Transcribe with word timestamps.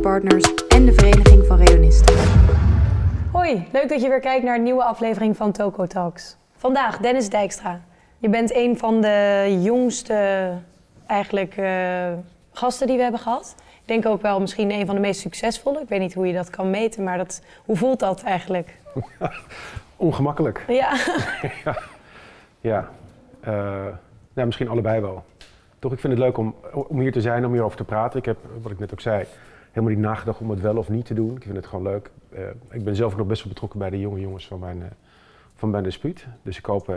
Partners 0.00 0.54
en 0.68 0.84
de 0.84 0.92
Vereniging 0.92 1.46
van 1.46 1.62
Reonisten. 1.62 2.16
Hoi, 3.32 3.66
leuk 3.72 3.88
dat 3.88 4.02
je 4.02 4.08
weer 4.08 4.20
kijkt 4.20 4.44
naar 4.44 4.56
een 4.56 4.62
nieuwe 4.62 4.84
aflevering 4.84 5.36
van 5.36 5.52
Toco 5.52 5.86
Talks. 5.86 6.36
Vandaag 6.56 6.98
Dennis 6.98 7.28
Dijkstra. 7.28 7.80
Je 8.18 8.28
bent 8.28 8.54
een 8.54 8.78
van 8.78 9.00
de 9.00 9.58
jongste 9.62 10.50
eigenlijk, 11.06 11.56
eh, 11.56 12.12
gasten 12.52 12.86
die 12.86 12.96
we 12.96 13.02
hebben 13.02 13.20
gehad. 13.20 13.54
Ik 13.58 13.88
denk 13.88 14.06
ook 14.06 14.22
wel 14.22 14.40
misschien 14.40 14.70
een 14.70 14.86
van 14.86 14.94
de 14.94 15.00
meest 15.00 15.20
succesvolle. 15.20 15.80
Ik 15.80 15.88
weet 15.88 16.00
niet 16.00 16.14
hoe 16.14 16.26
je 16.26 16.32
dat 16.32 16.50
kan 16.50 16.70
meten, 16.70 17.02
maar 17.02 17.18
dat, 17.18 17.42
hoe 17.64 17.76
voelt 17.76 17.98
dat 17.98 18.22
eigenlijk? 18.22 18.76
Ongemakkelijk. 19.96 20.64
Ja, 20.68 20.96
Ja. 22.60 22.88
Eh, 23.40 23.52
nou, 24.32 24.46
misschien 24.46 24.68
allebei 24.68 25.00
wel. 25.00 25.24
Toch, 25.78 25.92
ik 25.92 26.00
vind 26.00 26.12
het 26.12 26.22
leuk 26.22 26.38
om, 26.38 26.54
om 26.72 27.00
hier 27.00 27.12
te 27.12 27.20
zijn, 27.20 27.46
om 27.46 27.52
hierover 27.52 27.76
te 27.76 27.84
praten. 27.84 28.18
Ik 28.18 28.24
heb, 28.24 28.36
wat 28.62 28.72
ik 28.72 28.78
net 28.78 28.92
ook 28.92 29.00
zei, 29.00 29.26
helemaal 29.72 29.94
niet 29.94 30.04
nagedacht 30.04 30.40
om 30.40 30.50
het 30.50 30.60
wel 30.60 30.76
of 30.76 30.88
niet 30.88 31.06
te 31.06 31.14
doen. 31.14 31.36
Ik 31.36 31.42
vind 31.42 31.56
het 31.56 31.66
gewoon 31.66 31.84
leuk. 31.84 32.10
Eh, 32.32 32.42
ik 32.70 32.84
ben 32.84 32.96
zelf 32.96 33.12
ook 33.12 33.18
nog 33.18 33.26
best 33.26 33.42
wel 33.42 33.52
betrokken 33.52 33.78
bij 33.78 33.90
de 33.90 33.98
jonge 33.98 34.20
jongens 34.20 34.46
van 34.46 34.58
mijn, 34.58 34.82
eh, 34.82 34.88
van 35.54 35.70
mijn 35.70 35.84
dispuut. 35.84 36.26
Dus 36.42 36.58
ik 36.58 36.64
hoop 36.64 36.88
eh, 36.88 36.96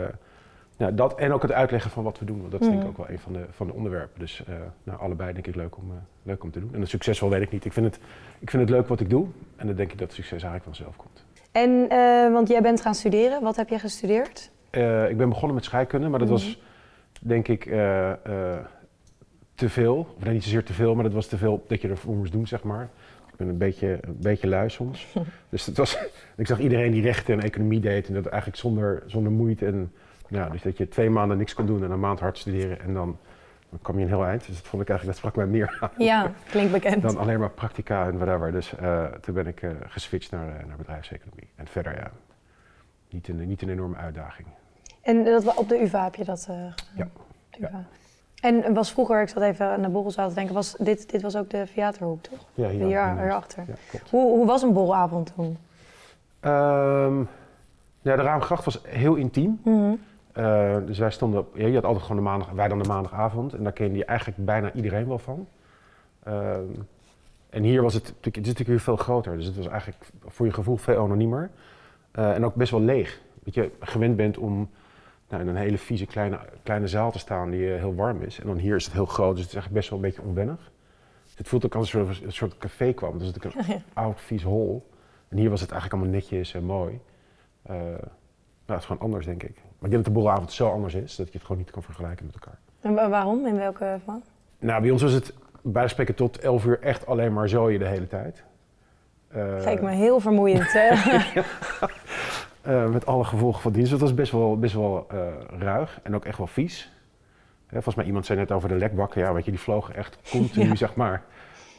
nou, 0.76 0.94
dat 0.94 1.14
en 1.14 1.32
ook 1.32 1.42
het 1.42 1.52
uitleggen 1.52 1.90
van 1.90 2.04
wat 2.04 2.18
we 2.18 2.24
doen. 2.24 2.40
Want 2.40 2.52
dat 2.52 2.60
is 2.60 2.68
denk 2.68 2.82
ik 2.82 2.88
ook 2.88 2.96
wel 2.96 3.08
een 3.08 3.18
van 3.18 3.32
de, 3.32 3.44
van 3.50 3.66
de 3.66 3.72
onderwerpen. 3.72 4.20
Dus 4.20 4.42
nou, 4.82 5.00
allebei 5.00 5.32
denk 5.32 5.46
ik 5.46 5.54
leuk 5.54 5.76
om, 5.76 5.92
leuk 6.22 6.42
om 6.42 6.50
te 6.50 6.60
doen. 6.60 6.70
En 6.72 6.80
het 6.80 6.88
succesvol 6.88 7.28
weet 7.28 7.42
ik 7.42 7.50
niet. 7.50 7.64
Ik 7.64 7.72
vind, 7.72 7.86
het, 7.86 7.98
ik 8.38 8.50
vind 8.50 8.62
het 8.62 8.70
leuk 8.70 8.88
wat 8.88 9.00
ik 9.00 9.10
doe. 9.10 9.26
En 9.56 9.66
dan 9.66 9.76
denk 9.76 9.92
ik 9.92 9.98
dat 9.98 10.06
het 10.06 10.16
succes 10.16 10.42
eigenlijk 10.42 10.64
vanzelf 10.64 10.96
komt. 10.96 11.24
en 11.52 11.88
want 12.32 12.48
jij 12.48 12.62
bent 12.62 12.80
gaan 12.80 12.94
studeren. 12.94 13.42
Wat 13.42 13.56
heb 13.56 13.68
jij 13.68 13.78
gestudeerd? 13.78 14.50
Ik 15.08 15.16
ben 15.16 15.28
begonnen 15.28 15.54
met 15.54 15.64
scheikunde, 15.64 16.08
maar 16.08 16.18
dat 16.18 16.28
was 16.28 16.62
denk 17.20 17.48
ik 17.48 17.64
te 19.54 19.68
veel. 19.68 19.96
Of 20.16 20.24
nee, 20.24 20.32
niet 20.32 20.44
zozeer 20.44 20.64
te 20.64 20.72
veel, 20.72 20.94
maar 20.94 21.04
dat 21.04 21.12
was 21.12 21.26
te 21.26 21.36
veel 21.36 21.64
dat 21.68 21.80
je 21.80 21.88
ervoor 21.88 22.14
moest 22.14 22.32
doen, 22.32 22.46
zeg 22.46 22.62
maar. 22.62 22.88
Ik 23.30 23.36
ben 23.36 23.48
een 23.48 23.58
beetje, 23.58 23.98
een 24.00 24.18
beetje 24.20 24.48
lui 24.48 24.70
soms. 24.70 25.06
dus 25.48 25.66
het 25.66 25.76
was, 25.76 25.98
ik 26.36 26.46
zag 26.46 26.58
iedereen 26.58 26.92
die 26.92 27.02
rechten 27.02 27.34
en 27.34 27.40
economie 27.40 27.80
deed 27.80 28.08
en 28.08 28.14
dat 28.14 28.26
eigenlijk 28.26 28.60
zonder, 28.60 29.02
zonder 29.06 29.32
moeite. 29.32 29.66
En, 29.66 29.92
ja, 30.28 30.48
dus 30.48 30.62
dat 30.62 30.76
je 30.76 30.88
twee 30.88 31.10
maanden 31.10 31.38
niks 31.38 31.54
kon 31.54 31.66
doen 31.66 31.84
en 31.84 31.90
een 31.90 32.00
maand 32.00 32.20
hard 32.20 32.38
studeren 32.38 32.80
en 32.80 32.94
dan, 32.94 33.18
dan 33.70 33.78
kwam 33.82 33.96
je 33.96 34.02
een 34.02 34.08
heel 34.08 34.24
eind. 34.24 34.46
Dus 34.46 34.56
dat 34.56 34.66
vond 34.66 34.82
ik 34.82 34.88
eigenlijk, 34.88 35.20
dat 35.20 35.32
sprak 35.32 35.46
mij 35.46 35.58
meer 35.58 35.76
aan 35.80 35.90
Ja, 36.04 36.32
klinkt 36.50 36.72
bekend. 36.72 37.02
dan 37.02 37.16
alleen 37.16 37.38
maar 37.38 37.50
practica 37.50 38.06
en 38.06 38.18
whatever. 38.18 38.52
Dus 38.52 38.76
eh, 38.76 39.04
toen 39.04 39.34
ben 39.34 39.46
ik 39.46 39.62
eh, 39.62 39.70
geswitcht 39.86 40.30
naar, 40.30 40.56
eh, 40.56 40.66
naar 40.66 40.76
bedrijfseconomie. 40.76 41.48
En 41.54 41.66
verder, 41.66 41.96
ja, 41.96 42.10
niet 43.10 43.28
een, 43.28 43.46
niet 43.46 43.62
een 43.62 43.68
enorme 43.68 43.96
uitdaging. 43.96 44.48
En 45.02 45.24
dat, 45.24 45.54
op 45.54 45.68
de 45.68 45.82
UvA 45.82 46.04
heb 46.04 46.14
je 46.14 46.24
dat 46.24 46.42
gedaan? 46.42 46.74
Ja. 46.96 47.08
De 47.50 47.58
UvA. 47.58 47.86
En 48.44 48.74
was 48.74 48.92
vroeger, 48.92 49.20
ik 49.20 49.28
zat 49.28 49.42
even 49.42 49.66
aan 49.66 49.82
de 49.82 49.88
borrelzaal 49.88 50.28
te 50.28 50.34
denken, 50.34 50.54
was, 50.54 50.76
dit, 50.78 51.10
dit 51.10 51.22
was 51.22 51.36
ook 51.36 51.50
de 51.50 51.66
theaterhoek, 51.74 52.22
toch? 52.22 52.38
Ja, 52.54 52.68
Hier, 52.68 52.86
hiernaast. 52.86 53.20
hierachter. 53.20 53.64
Ja. 53.66 53.98
Hoe, 54.10 54.36
hoe 54.36 54.46
was 54.46 54.62
een 54.62 54.72
borrelavond 54.72 55.32
toen? 55.34 55.56
Ehm, 56.40 57.18
ja, 58.00 58.16
de 58.16 58.22
Raamgracht 58.22 58.64
was 58.64 58.80
heel 58.86 59.14
intiem. 59.14 59.60
Eh, 60.32 60.76
dus 60.86 60.98
wij 60.98 61.10
stonden 61.10 61.40
op, 61.40 61.56
ja, 61.56 61.66
je 61.66 61.74
had 61.74 61.84
altijd 61.84 62.02
gewoon 62.04 62.22
de 62.22 62.28
maandag, 62.28 62.50
wij 62.50 62.68
dan 62.68 62.82
de 62.82 62.88
maandagavond. 62.88 63.54
En 63.54 63.62
daar 63.62 63.72
kende 63.72 63.96
je 63.98 64.04
eigenlijk 64.04 64.44
bijna 64.44 64.72
iedereen 64.72 65.08
wel 65.08 65.18
van. 65.18 65.46
Ehm, 66.22 66.62
en 67.50 67.62
hier 67.62 67.82
was 67.82 67.94
het, 67.94 68.06
het 68.06 68.26
is 68.26 68.34
natuurlijk 68.34 68.68
hier 68.68 68.80
veel 68.80 68.96
groter. 68.96 69.36
Dus 69.36 69.46
het 69.46 69.56
was 69.56 69.66
eigenlijk 69.66 70.04
voor 70.26 70.46
je 70.46 70.52
gevoel 70.52 70.76
veel 70.76 70.98
anoniemer. 71.04 71.50
Eh, 72.10 72.34
en 72.34 72.44
ook 72.44 72.54
best 72.54 72.70
wel 72.70 72.80
leeg. 72.80 73.20
Dat 73.44 73.54
je 73.54 73.70
gewend 73.80 74.16
bent 74.16 74.38
om 74.38 74.68
nou, 75.36 75.48
in 75.48 75.54
een 75.54 75.62
hele 75.62 75.78
vieze 75.78 76.06
kleine, 76.06 76.38
kleine 76.62 76.88
zaal 76.88 77.10
te 77.10 77.18
staan 77.18 77.50
die 77.50 77.72
eh, 77.72 77.78
heel 77.78 77.94
warm 77.94 78.22
is. 78.22 78.40
En 78.40 78.46
dan 78.46 78.56
hier 78.58 78.76
is 78.76 78.84
het 78.84 78.92
heel 78.94 79.06
groot, 79.06 79.34
dus 79.36 79.44
het 79.44 79.48
is 79.48 79.54
eigenlijk 79.54 79.74
best 79.74 79.88
wel 79.90 79.98
een 79.98 80.04
beetje 80.04 80.22
onwennig. 80.28 80.72
Het 81.34 81.48
voelt 81.48 81.64
ook 81.64 81.74
als 81.74 81.92
een 81.92 82.04
soort, 82.06 82.22
een 82.24 82.32
soort 82.32 82.58
café 82.58 82.92
kwam. 82.92 83.18
Dus 83.18 83.26
het 83.26 83.44
is 83.44 83.54
een 83.68 83.82
oud, 83.92 84.20
vies 84.20 84.42
hol. 84.42 84.90
En 85.28 85.36
hier 85.36 85.50
was 85.50 85.60
het 85.60 85.70
eigenlijk 85.70 86.02
allemaal 86.02 86.20
netjes 86.20 86.54
en 86.54 86.64
mooi. 86.64 87.00
Eh, 87.62 87.74
nou, 87.76 87.96
het 88.66 88.78
is 88.78 88.84
gewoon 88.84 89.02
anders, 89.02 89.26
denk 89.26 89.42
ik. 89.42 89.54
Maar 89.54 89.64
ik 89.64 89.90
denk 89.90 89.92
dat 89.92 90.04
de 90.04 90.10
borrelavond 90.10 90.52
zo 90.52 90.70
anders 90.70 90.94
is 90.94 91.16
dat 91.16 91.26
je 91.26 91.32
het 91.32 91.42
gewoon 91.42 91.58
niet 91.58 91.70
kan 91.70 91.82
vergelijken 91.82 92.26
met 92.26 92.34
elkaar. 92.34 92.58
En 92.80 92.94
wa- 92.94 93.08
waarom? 93.08 93.46
In 93.46 93.56
welke 93.56 93.98
van? 94.04 94.22
Nou, 94.58 94.80
bij 94.80 94.90
ons 94.90 95.02
was 95.02 95.12
het 95.12 95.34
bij 95.62 95.82
de 95.82 95.88
spreken 95.88 96.14
tot 96.14 96.38
11 96.38 96.64
uur 96.64 96.80
echt 96.80 97.06
alleen 97.06 97.32
maar 97.32 97.48
zooien 97.48 97.78
de 97.78 97.86
hele 97.88 98.06
tijd. 98.06 98.42
Eh, 99.28 99.56
Lijkt 99.64 99.82
me 99.82 99.90
heel 99.90 100.20
vermoeiend. 100.20 100.72
eh, 102.64 102.88
met 102.88 103.06
alle 103.06 103.24
gevolgen 103.24 103.62
van 103.62 103.72
dienst. 103.72 103.90
Dat 103.90 104.00
was 104.00 104.14
best 104.14 104.32
wel, 104.32 104.58
best 104.58 104.74
wel 104.74 105.06
eh, 105.10 105.18
ruig 105.58 106.00
en 106.02 106.14
ook 106.14 106.24
echt 106.24 106.38
wel 106.38 106.46
vies. 106.46 106.92
Hè, 107.66 107.72
volgens 107.72 107.94
mij 107.94 108.04
iemand 108.04 108.26
zei 108.26 108.38
net 108.38 108.52
over 108.52 108.68
de 108.68 108.74
lekbakken. 108.74 109.20
Ja, 109.20 109.32
weet 109.32 109.44
je, 109.44 109.50
die 109.50 109.60
vlogen 109.60 109.94
echt 109.94 110.18
continu, 110.30 110.68
Ja. 110.68 110.74
zeg 110.74 110.94
maar, 110.94 111.22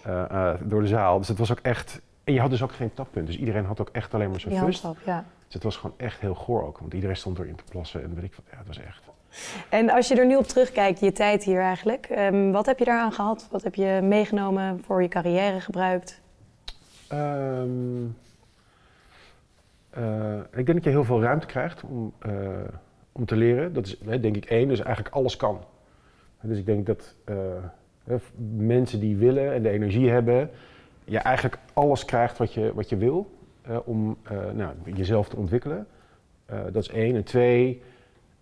eh, 0.03 0.53
door 0.61 0.81
de 0.81 0.87
zaal. 0.87 1.17
Dus 1.17 1.27
het 1.27 1.37
was 1.37 1.51
ook 1.51 1.59
echt... 1.61 2.01
En 2.23 2.33
je 2.33 2.39
had 2.39 2.49
dus 2.49 2.63
ook 2.63 2.71
geen 2.71 2.93
tappunt. 2.93 3.27
Dus 3.27 3.37
iedereen 3.37 3.65
had 3.65 3.81
ook 3.81 3.89
echt 3.91 4.13
alleen 4.13 4.29
maar 4.29 4.39
zijn 4.39 4.57
fust. 4.57 4.83
ja. 5.05 5.25
Dus 5.45 5.53
het 5.53 5.63
was 5.63 5.77
gewoon 5.77 5.95
echt 5.97 6.19
heel 6.19 6.35
goor 6.35 6.63
ook. 6.65 6.79
Want 6.79 6.93
iedereen 6.93 7.15
stond 7.15 7.39
erin 7.39 7.55
te 7.55 7.63
plassen 7.69 8.03
en 8.03 8.15
weet 8.15 8.23
ik 8.23 8.33
wat. 8.35 8.45
Ja, 8.51 8.57
het 8.57 8.67
was 8.67 8.79
echt... 8.79 9.03
En 9.69 9.89
als 9.89 10.07
je 10.07 10.15
er 10.15 10.25
nu 10.25 10.35
op 10.35 10.47
terugkijkt, 10.47 10.99
je 10.99 11.11
tijd 11.11 11.43
hier 11.43 11.61
eigenlijk, 11.61 12.05
ehm, 12.05 12.51
wat 12.51 12.65
heb 12.65 12.79
je 12.79 12.85
daaraan 12.85 13.11
gehad? 13.11 13.47
Wat 13.51 13.63
heb 13.63 13.75
je 13.75 13.99
meegenomen 14.03 14.81
voor 14.85 15.01
je 15.01 15.07
carrière 15.07 15.61
gebruikt? 15.61 16.21
Ehm, 17.07 17.19
eh, 17.21 18.23
ik 20.51 20.65
denk 20.65 20.73
dat 20.73 20.83
je 20.83 20.89
heel 20.89 21.03
veel 21.03 21.21
ruimte 21.21 21.45
krijgt 21.45 21.83
om, 21.83 22.13
eh, 22.19 22.31
om 23.11 23.25
te 23.25 23.35
leren. 23.35 23.73
Dat 23.73 23.85
is 23.85 23.97
hè, 24.05 24.19
denk 24.19 24.35
ik 24.35 24.45
één, 24.45 24.67
dus 24.67 24.79
eigenlijk 24.79 25.15
alles 25.15 25.35
kan. 25.37 25.59
Dus 26.41 26.57
ik 26.57 26.65
denk 26.65 26.85
dat 26.85 27.15
eh, 27.23 27.35
mensen 28.57 28.99
die 28.99 29.17
willen 29.17 29.53
en 29.53 29.61
de 29.63 29.69
energie 29.69 30.09
hebben, 30.09 30.49
je 31.03 31.17
eigenlijk 31.17 31.57
alles 31.73 32.05
krijgt 32.05 32.37
wat 32.37 32.53
je, 32.53 32.71
wat 32.73 32.89
je 32.89 32.97
wil 32.97 33.31
eh, 33.61 33.77
om 33.85 34.17
eh, 34.23 34.37
nou, 34.53 34.73
jezelf 34.93 35.29
te 35.29 35.35
ontwikkelen. 35.37 35.87
Eh, 36.45 36.59
dat 36.71 36.83
is 36.83 36.89
één. 36.89 37.15
En 37.15 37.23
twee, 37.23 37.81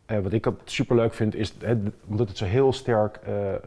eh, 0.06 0.20
wat 0.20 0.34
ik 0.34 0.48
super 0.64 0.96
leuk 0.96 1.14
vind, 1.14 1.36
is 1.36 1.56
omdat 2.08 2.28
het 2.28 2.38
zo 2.38 2.46
heel 2.46 2.74
sterk 2.74 3.20
eh, 3.26 3.54
eh, 3.54 3.60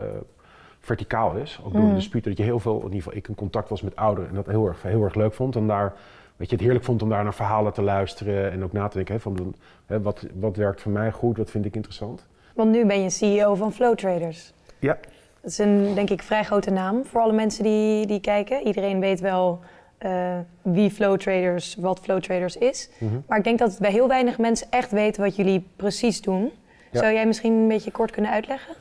verticaal 0.81 1.37
is, 1.37 1.61
ook 1.65 1.73
door 1.73 1.81
de 1.81 1.87
Mhm. 1.87 1.95
disputen, 1.97 2.31
dat 2.31 2.39
je 2.39 2.45
heel 2.45 2.59
veel, 2.61 2.77
in 2.77 2.83
ieder 2.85 2.97
geval 2.99 3.17
ik 3.17 3.29
in 3.29 3.35
contact 3.35 3.69
was 3.69 3.83
met 3.83 3.97
ouderen 3.97 4.29
en 4.31 4.35
dat 4.37 4.47
heel 4.47 4.67
erg, 4.67 4.83
heel 4.83 5.05
erg 5.05 5.15
leuk 5.15 5.33
vond. 5.35 5.57
En 5.57 5.67
daar, 5.67 5.93
weet 6.37 6.49
je, 6.49 6.55
het 6.55 6.65
heerlijk 6.65 6.85
vond 6.85 7.03
om 7.03 7.09
daar 7.09 7.25
naar 7.25 7.35
verhalen 7.35 7.73
te 7.73 7.83
luisteren 7.83 8.51
en 8.53 8.65
ook 8.65 8.73
na 8.73 8.89
te 8.89 8.97
denken 8.97 9.15
hè, 9.15 9.21
van 9.21 9.55
hè, 9.87 10.03
wat, 10.03 10.27
wat 10.35 10.57
werkt 10.57 10.81
voor 10.81 10.93
mij 10.93 11.13
goed, 11.13 11.37
wat 11.37 11.51
vind 11.51 11.65
ik 11.65 11.75
interessant. 11.75 12.27
Want 12.55 12.71
nu 12.71 12.87
ben 12.87 13.03
je 13.03 13.11
CEO 13.11 13.55
van 13.55 13.73
Flow 13.73 13.95
Traders. 13.95 14.53
Ja, 14.79 14.99
Dat 15.41 15.51
is 15.51 15.59
een, 15.59 15.95
denk 15.95 16.11
ik, 16.11 16.23
vrij 16.23 16.45
grote 16.45 16.71
naam 16.71 17.05
voor 17.05 17.21
alle 17.21 17.33
mensen 17.33 17.65
die, 17.65 18.07
die 18.07 18.21
kijken. 18.21 18.67
Iedereen 18.67 19.01
weet 19.01 19.21
wel 19.21 19.61
eh, 19.99 20.39
wie 20.63 20.91
Flow 20.91 21.19
Traders, 21.19 21.77
wat 21.79 22.01
Flow 22.01 22.21
Traders 22.21 22.57
is. 22.57 22.91
Mhm. 22.99 23.15
Maar 23.27 23.39
ik 23.39 23.45
denk 23.45 23.59
dat 23.59 23.79
bij 23.81 23.91
heel 23.91 24.09
weinig 24.09 24.39
mensen 24.39 24.67
echt 24.71 24.91
weten 24.91 25.23
wat 25.23 25.37
jullie 25.37 25.67
precies 25.77 26.21
doen. 26.23 26.51
Ja. 26.91 27.01
Zou 27.01 27.13
jij 27.13 27.27
misschien 27.27 27.53
een 27.53 27.69
beetje 27.69 27.91
kort 27.91 28.11
kunnen 28.11 28.31
uitleggen? 28.31 28.75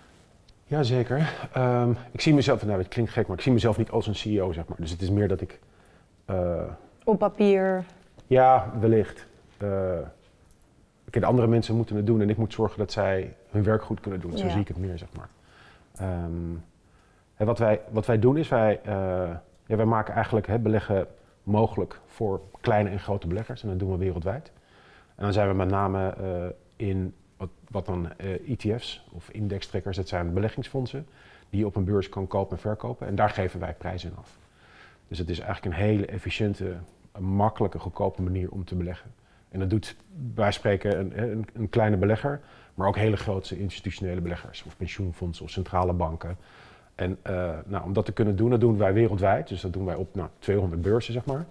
Jazeker. 0.68 1.34
Ehm 1.54 1.92
ik 2.12 2.22
zie 2.22 2.34
mezelf, 2.34 2.66
nou 2.66 2.78
het 2.78 2.88
klinkt 2.88 3.12
gek, 3.12 3.28
maar 3.28 3.38
ik 3.38 3.44
zie 3.44 3.52
mezelf 3.52 3.78
niet 3.78 3.90
als 3.90 4.08
een 4.08 4.16
CEO, 4.16 4.52
zeg 4.52 4.68
maar. 4.68 4.78
Dus 4.80 4.92
het 4.92 5.02
is 5.02 5.10
meer 5.10 5.28
dat 5.28 5.42
ik, 5.42 5.60
eh, 6.26 6.36
Op 7.06 7.20
papier. 7.20 7.86
ja, 8.28 8.72
wellicht. 8.80 9.28
De 9.58 11.26
andere 11.26 11.48
mensen 11.48 11.76
moeten 11.76 11.96
het 11.96 12.06
doen 12.06 12.22
en 12.22 12.30
ik 12.30 12.38
moet 12.38 12.54
zorgen 12.54 12.78
dat 12.78 12.92
zij 12.92 13.36
hun 13.50 13.64
werk 13.64 13.84
goed 13.84 14.00
kunnen 14.00 14.20
doen. 14.20 14.38
Zo 14.38 14.50
zie 14.50 14.60
ik 14.60 14.68
het 14.68 14.78
meer, 14.78 14.98
zeg 14.98 15.08
maar. 15.18 15.30
Ehm, 15.96 16.56
hè, 17.36 17.46
wat, 17.46 17.60
wij, 17.60 17.82
wat 17.90 18.06
wij 18.06 18.20
doen 18.20 18.38
is, 18.38 18.50
wij, 18.50 18.80
eh, 18.84 18.94
ja, 19.66 19.76
wij 19.76 19.86
maken 19.86 20.14
eigenlijk 20.14 20.48
hè, 20.48 20.60
beleggen 20.60 21.08
mogelijk 21.44 22.00
voor 22.06 22.42
kleine 22.62 22.90
en 22.90 23.00
grote 23.00 23.28
beleggers. 23.28 23.64
En 23.64 23.70
dat 23.70 23.80
doen 23.80 23.92
we 23.92 23.98
wereldwijd. 23.98 24.52
En 25.16 25.24
dan 25.24 25.34
zijn 25.34 25.48
we 25.48 25.54
met 25.54 25.70
name 25.70 26.10
eh, 26.10 26.88
in 26.88 27.14
wat, 27.38 27.50
wat 27.70 27.85
dan 27.85 28.09
ETF's 28.47 29.06
of 29.12 29.29
indextrekkers, 29.29 29.97
dat 29.97 30.08
zijn 30.08 30.34
beleggingsfondsen 30.34 31.08
die 31.50 31.59
je 31.59 31.66
op 31.66 31.76
een 31.76 31.85
beurs 31.85 32.09
kan 32.09 32.28
kopen 32.28 32.56
en 32.56 32.62
verkopen. 32.62 33.08
En 33.08 33.16
daar 33.16 33.29
geven 33.29 33.59
wij 33.59 33.74
prijzen 33.74 34.09
in 34.09 34.18
af. 34.18 34.38
Dus 35.08 35.18
het 35.18 35.29
is 35.29 35.40
eigenlijk 35.40 35.76
een 35.76 35.82
hele 35.82 36.06
efficiënte, 36.06 36.76
een 37.16 37.23
makkelijke, 37.23 37.79
goedkope 37.79 38.22
manier 38.22 38.52
om 38.52 38.66
te 38.66 38.76
beleggen. 38.76 39.12
En 39.50 39.59
dat 39.59 39.70
doet 39.70 39.96
bij 40.16 40.52
spreken 40.52 41.00
een, 41.00 41.46
een, 41.53 41.70
kleine 41.70 41.97
belegger, 41.97 42.41
maar 42.73 42.88
ook 42.88 42.96
hele 42.96 43.17
grote 43.17 43.59
institutionele 43.59 44.22
beleggers, 44.22 44.64
of 44.64 44.78
pensioenfondsen 44.78 45.46
of 45.46 45.52
centrale 45.52 45.94
banken. 45.94 46.38
En 46.96 47.17
eh, 47.22 47.58
nou, 47.66 47.84
om 47.84 47.94
dat 47.94 48.06
te 48.06 48.12
kunnen 48.12 48.35
doen, 48.35 48.50
dat 48.50 48.59
doen 48.59 48.78
wij 48.78 48.94
wereldwijd. 48.94 49.47
Dus 49.47 49.62
dat 49.62 49.73
doen 49.73 49.85
wij 49.85 49.96
op 49.96 50.16
nou, 50.16 50.29
200 50.40 50.82
beurzen, 50.82 51.14
zeg 51.14 51.26
maar. 51.26 51.46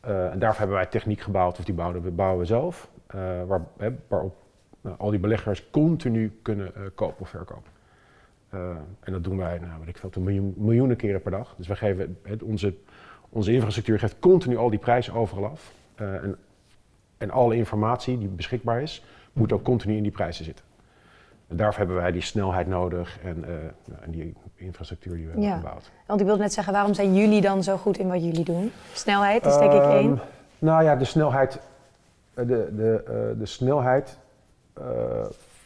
Eh, 0.00 0.30
en 0.32 0.38
daarvoor 0.38 0.58
hebben 0.58 0.76
wij 0.76 0.86
techniek 0.86 1.20
gebouwd, 1.20 1.58
of 1.58 1.64
die 1.64 1.74
bouwen 1.74 2.02
we, 2.02 2.10
bouwen 2.10 2.38
we 2.38 2.44
zelf, 2.44 2.90
eh, 3.06 3.18
waar, 3.46 3.64
hè, 3.76 3.90
waarop 4.08 4.36
nou, 4.80 4.96
al 4.98 5.10
die 5.10 5.20
beleggers 5.20 5.70
continu 5.70 6.38
kunnen 6.42 6.72
kopen 6.94 7.20
of 7.20 7.28
verkopen. 7.28 7.74
En 9.00 9.12
dat 9.12 9.24
doen 9.24 9.36
wij, 9.36 9.58
nou, 9.58 9.78
weet 9.78 9.88
ik 9.88 9.96
veel, 9.96 10.22
miljoen, 10.22 10.54
miljoenen 10.56 10.96
keren 10.96 11.22
per 11.22 11.30
dag. 11.30 11.54
Dus 11.56 11.66
wij 11.66 11.76
geven, 11.76 12.18
het, 12.22 12.42
onze, 12.42 12.74
onze 13.36 13.52
infrastructuur 13.52 13.98
geeft 13.98 14.16
continu 14.18 14.56
al 14.56 14.70
die 14.70 14.78
prijzen 14.78 15.14
overal 15.14 15.44
af. 15.44 15.72
Eh, 15.94 16.14
en, 16.14 16.36
en 17.18 17.30
alle 17.30 17.56
informatie 17.56 18.18
die 18.18 18.28
beschikbaar 18.28 18.82
is, 18.82 19.04
moet 19.32 19.52
ook 19.52 19.62
continu 19.62 19.96
in 19.96 20.02
die 20.02 20.12
prijzen 20.12 20.44
zitten. 20.44 20.64
En 21.48 21.56
daarvoor 21.56 21.78
hebben 21.78 21.96
wij 21.96 22.12
die 22.12 22.22
snelheid 22.22 22.66
nodig 22.66 23.18
en, 23.24 23.44
eh, 23.44 23.52
en 24.04 24.10
die 24.10 24.34
infrastructuur 24.54 25.16
die 25.16 25.26
we 25.26 25.30
hebben 25.32 25.52
gebouwd. 25.52 25.90
Want 26.06 26.20
ik 26.20 26.26
wilde 26.26 26.42
net 26.42 26.52
zeggen, 26.52 26.72
waarom 26.72 26.94
zijn 26.94 27.14
jullie 27.14 27.40
dan 27.40 27.62
zo 27.62 27.76
goed 27.76 27.98
in 27.98 28.08
wat 28.08 28.24
jullie 28.24 28.44
doen? 28.44 28.72
Snelheid 28.92 29.46
is 29.46 29.56
denk 29.58 29.72
ik 29.72 29.80
Ehm, 29.80 29.90
één. 29.90 30.20
Nou 30.58 30.84
ja, 30.84 30.96
de 30.96 31.04
snelheid, 31.04 31.60
eh, 32.34 32.46
de, 32.46 32.72
de, 32.76 33.34
de 33.38 33.46
snelheid 33.46 34.18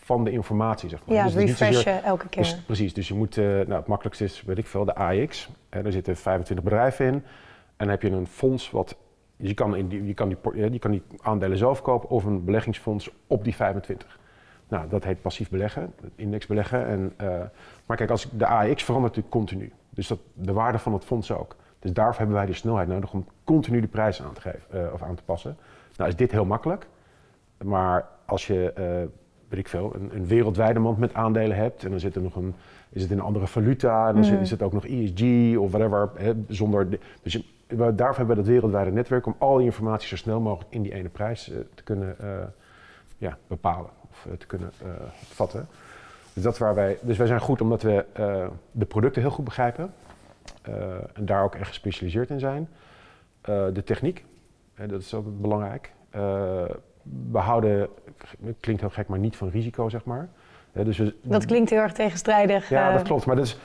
van 0.04 0.24
de 0.24 0.30
informatie, 0.30 0.88
zeg 0.88 1.00
maar. 1.06 1.16
Ja, 1.16 1.22
Dus 1.24 1.32
zozeer- 1.32 1.48
refreshen 1.48 2.02
elke 2.04 2.28
keer. 2.28 2.42
Dus, 2.42 2.60
precies, 2.60 2.94
dus 2.94 3.08
je 3.08 3.14
moet, 3.14 3.36
nou, 3.36 3.72
het 3.72 3.86
makkelijkste 3.86 4.24
is, 4.24 4.42
weet 4.42 4.58
ik 4.58 4.66
veel, 4.66 4.84
de 4.84 4.94
AX. 4.94 5.48
Eh, 5.68 5.82
daar 5.82 5.92
zitten 5.92 6.16
25 6.16 6.64
bedrijven 6.64 7.06
in. 7.06 7.24
En 7.80 7.88
heb 7.88 8.02
je 8.02 8.10
een 8.10 8.26
fonds 8.26 8.70
wat, 8.70 8.96
je 9.36 9.54
kan, 9.54 9.76
in 9.76 9.88
die, 9.88 10.06
je, 10.06 10.14
kan 10.14 10.28
die, 10.28 10.70
je 10.72 10.78
kan 10.78 10.90
die 10.90 11.02
aandelen 11.20 11.58
zelf 11.58 11.82
kopen 11.82 12.08
of 12.08 12.24
een 12.24 12.44
beleggingsfonds 12.44 13.10
op 13.26 13.44
die 13.44 13.54
25. 13.54 14.18
Nou, 14.68 14.88
dat 14.88 15.04
heet 15.04 15.20
passief 15.22 15.50
beleggen, 15.50 15.92
index 16.14 16.46
beleggen. 16.46 16.86
En, 16.86 17.12
eh, 17.16 17.40
maar 17.86 17.96
kijk, 17.96 18.10
als 18.10 18.28
de 18.32 18.46
AX 18.46 18.82
verandert 18.84 19.16
natuurlijk 19.16 19.34
continu. 19.34 19.72
Dus 19.90 20.06
dat, 20.08 20.18
de 20.34 20.52
waarde 20.52 20.78
van 20.78 20.92
het 20.92 21.04
fonds 21.04 21.32
ook. 21.32 21.56
Dus 21.78 21.92
daarvoor 21.92 22.18
hebben 22.18 22.36
wij 22.36 22.46
de 22.46 22.52
snelheid 22.52 22.88
nodig 22.88 23.12
om 23.12 23.24
continu 23.44 23.80
de 23.80 23.86
prijs 23.86 24.22
aan 24.22 24.32
te, 24.32 24.40
geven, 24.40 24.86
eh, 24.86 24.92
of 24.92 25.02
aan 25.02 25.14
te 25.14 25.22
passen. 25.24 25.56
Nou 25.96 26.08
is 26.10 26.16
dit 26.16 26.30
heel 26.30 26.44
makkelijk. 26.44 26.86
Maar 27.64 28.08
als 28.26 28.46
je, 28.46 28.72
eh, 28.72 28.84
weet 29.48 29.58
ik 29.60 29.68
veel, 29.68 29.94
een, 29.94 30.10
een 30.14 30.26
wereldwijde 30.26 30.78
mand 30.78 30.98
met 30.98 31.14
aandelen 31.14 31.56
hebt 31.56 31.84
en 31.84 31.90
dan 31.90 32.00
zit 32.00 32.14
er 32.16 32.22
nog 32.22 32.34
een, 32.36 32.54
is 32.90 33.02
het 33.02 33.10
in 33.10 33.18
een 33.18 33.24
andere 33.24 33.46
valuta 33.46 34.08
en 34.08 34.14
dan 34.14 34.24
zit- 34.24 34.34
Mm. 34.36 34.40
is 34.40 34.50
het 34.50 34.62
ook 34.62 34.72
nog 34.72 34.86
ESG 34.86 35.56
of 35.58 35.70
whatever. 35.70 36.10
Hè, 36.14 36.32
zonder 36.48 36.90
de- 36.90 37.00
dus 37.22 37.52
daarvoor 37.76 38.16
hebben 38.16 38.28
we 38.28 38.34
dat 38.34 38.50
wereldwijde 38.50 38.90
netwerk 38.90 39.26
om 39.26 39.34
al 39.38 39.56
die 39.56 39.66
informatie 39.66 40.08
zo 40.08 40.16
snel 40.16 40.40
mogelijk 40.40 40.72
in 40.72 40.82
die 40.82 40.94
ene 40.94 41.08
prijs 41.08 41.50
eh, 41.50 41.58
te 41.74 41.82
kunnen 41.82 42.18
eh, 42.18 42.28
ja, 43.18 43.38
bepalen 43.46 43.90
of 44.10 44.26
eh, 44.26 44.32
te 44.32 44.46
kunnen 44.46 44.72
vatten. 45.12 45.68
Dus, 46.32 46.42
dat 46.42 46.58
waar 46.58 46.74
wij, 46.74 46.98
dus 47.00 47.16
wij 47.16 47.26
zijn 47.26 47.40
goed 47.40 47.60
omdat 47.60 47.82
we 47.82 48.04
de 48.70 48.84
producten 48.84 49.22
heel 49.22 49.30
goed 49.30 49.44
begrijpen 49.44 49.92
en 51.12 51.24
daar 51.24 51.44
ook 51.44 51.54
echt 51.54 51.68
gespecialiseerd 51.68 52.30
in 52.30 52.38
zijn. 52.38 52.68
De 53.72 53.82
techniek, 53.84 54.24
dat 54.86 55.00
is 55.00 55.14
ook 55.14 55.40
belangrijk. 55.40 55.92
We 57.30 57.38
houden, 57.38 57.88
het 58.44 58.56
klinkt 58.60 58.80
heel 58.80 58.90
gek, 58.90 59.08
maar 59.08 59.18
niet 59.18 59.36
van 59.36 59.48
risico, 59.48 59.88
zeg 59.88 60.04
maar. 60.04 60.28
Dus 60.72 60.98
we, 60.98 61.14
Dat 61.22 61.44
klinkt 61.44 61.70
heel 61.70 61.80
erg 61.80 61.92
tegenstrijdig. 61.92 62.68
ja, 62.68 62.92
dat 62.92 63.02
klopt. 63.02 63.26
Maar 63.26 63.36
dat 63.36 63.44
is, 63.44 63.58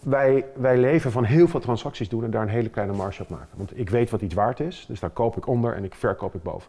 wij, 0.00 0.44
wij 0.54 0.78
leven 0.78 1.10
van 1.12 1.24
heel 1.24 1.48
veel 1.48 1.60
transacties 1.60 2.08
doen 2.08 2.24
en 2.24 2.30
daar 2.30 2.42
een 2.42 2.48
hele 2.48 2.68
kleine 2.68 2.94
marge 2.94 3.22
op 3.22 3.28
maken. 3.28 3.48
Want 3.56 3.78
ik 3.78 3.90
weet 3.90 4.10
wat 4.10 4.20
iets 4.20 4.34
waard 4.34 4.60
is, 4.60 4.84
dus 4.88 5.00
daar 5.00 5.10
koop 5.10 5.36
ik 5.36 5.46
onder 5.46 5.74
en 5.74 5.84
ik 5.84 5.94
verkoop 5.94 6.34
ik 6.34 6.42
boven. 6.42 6.68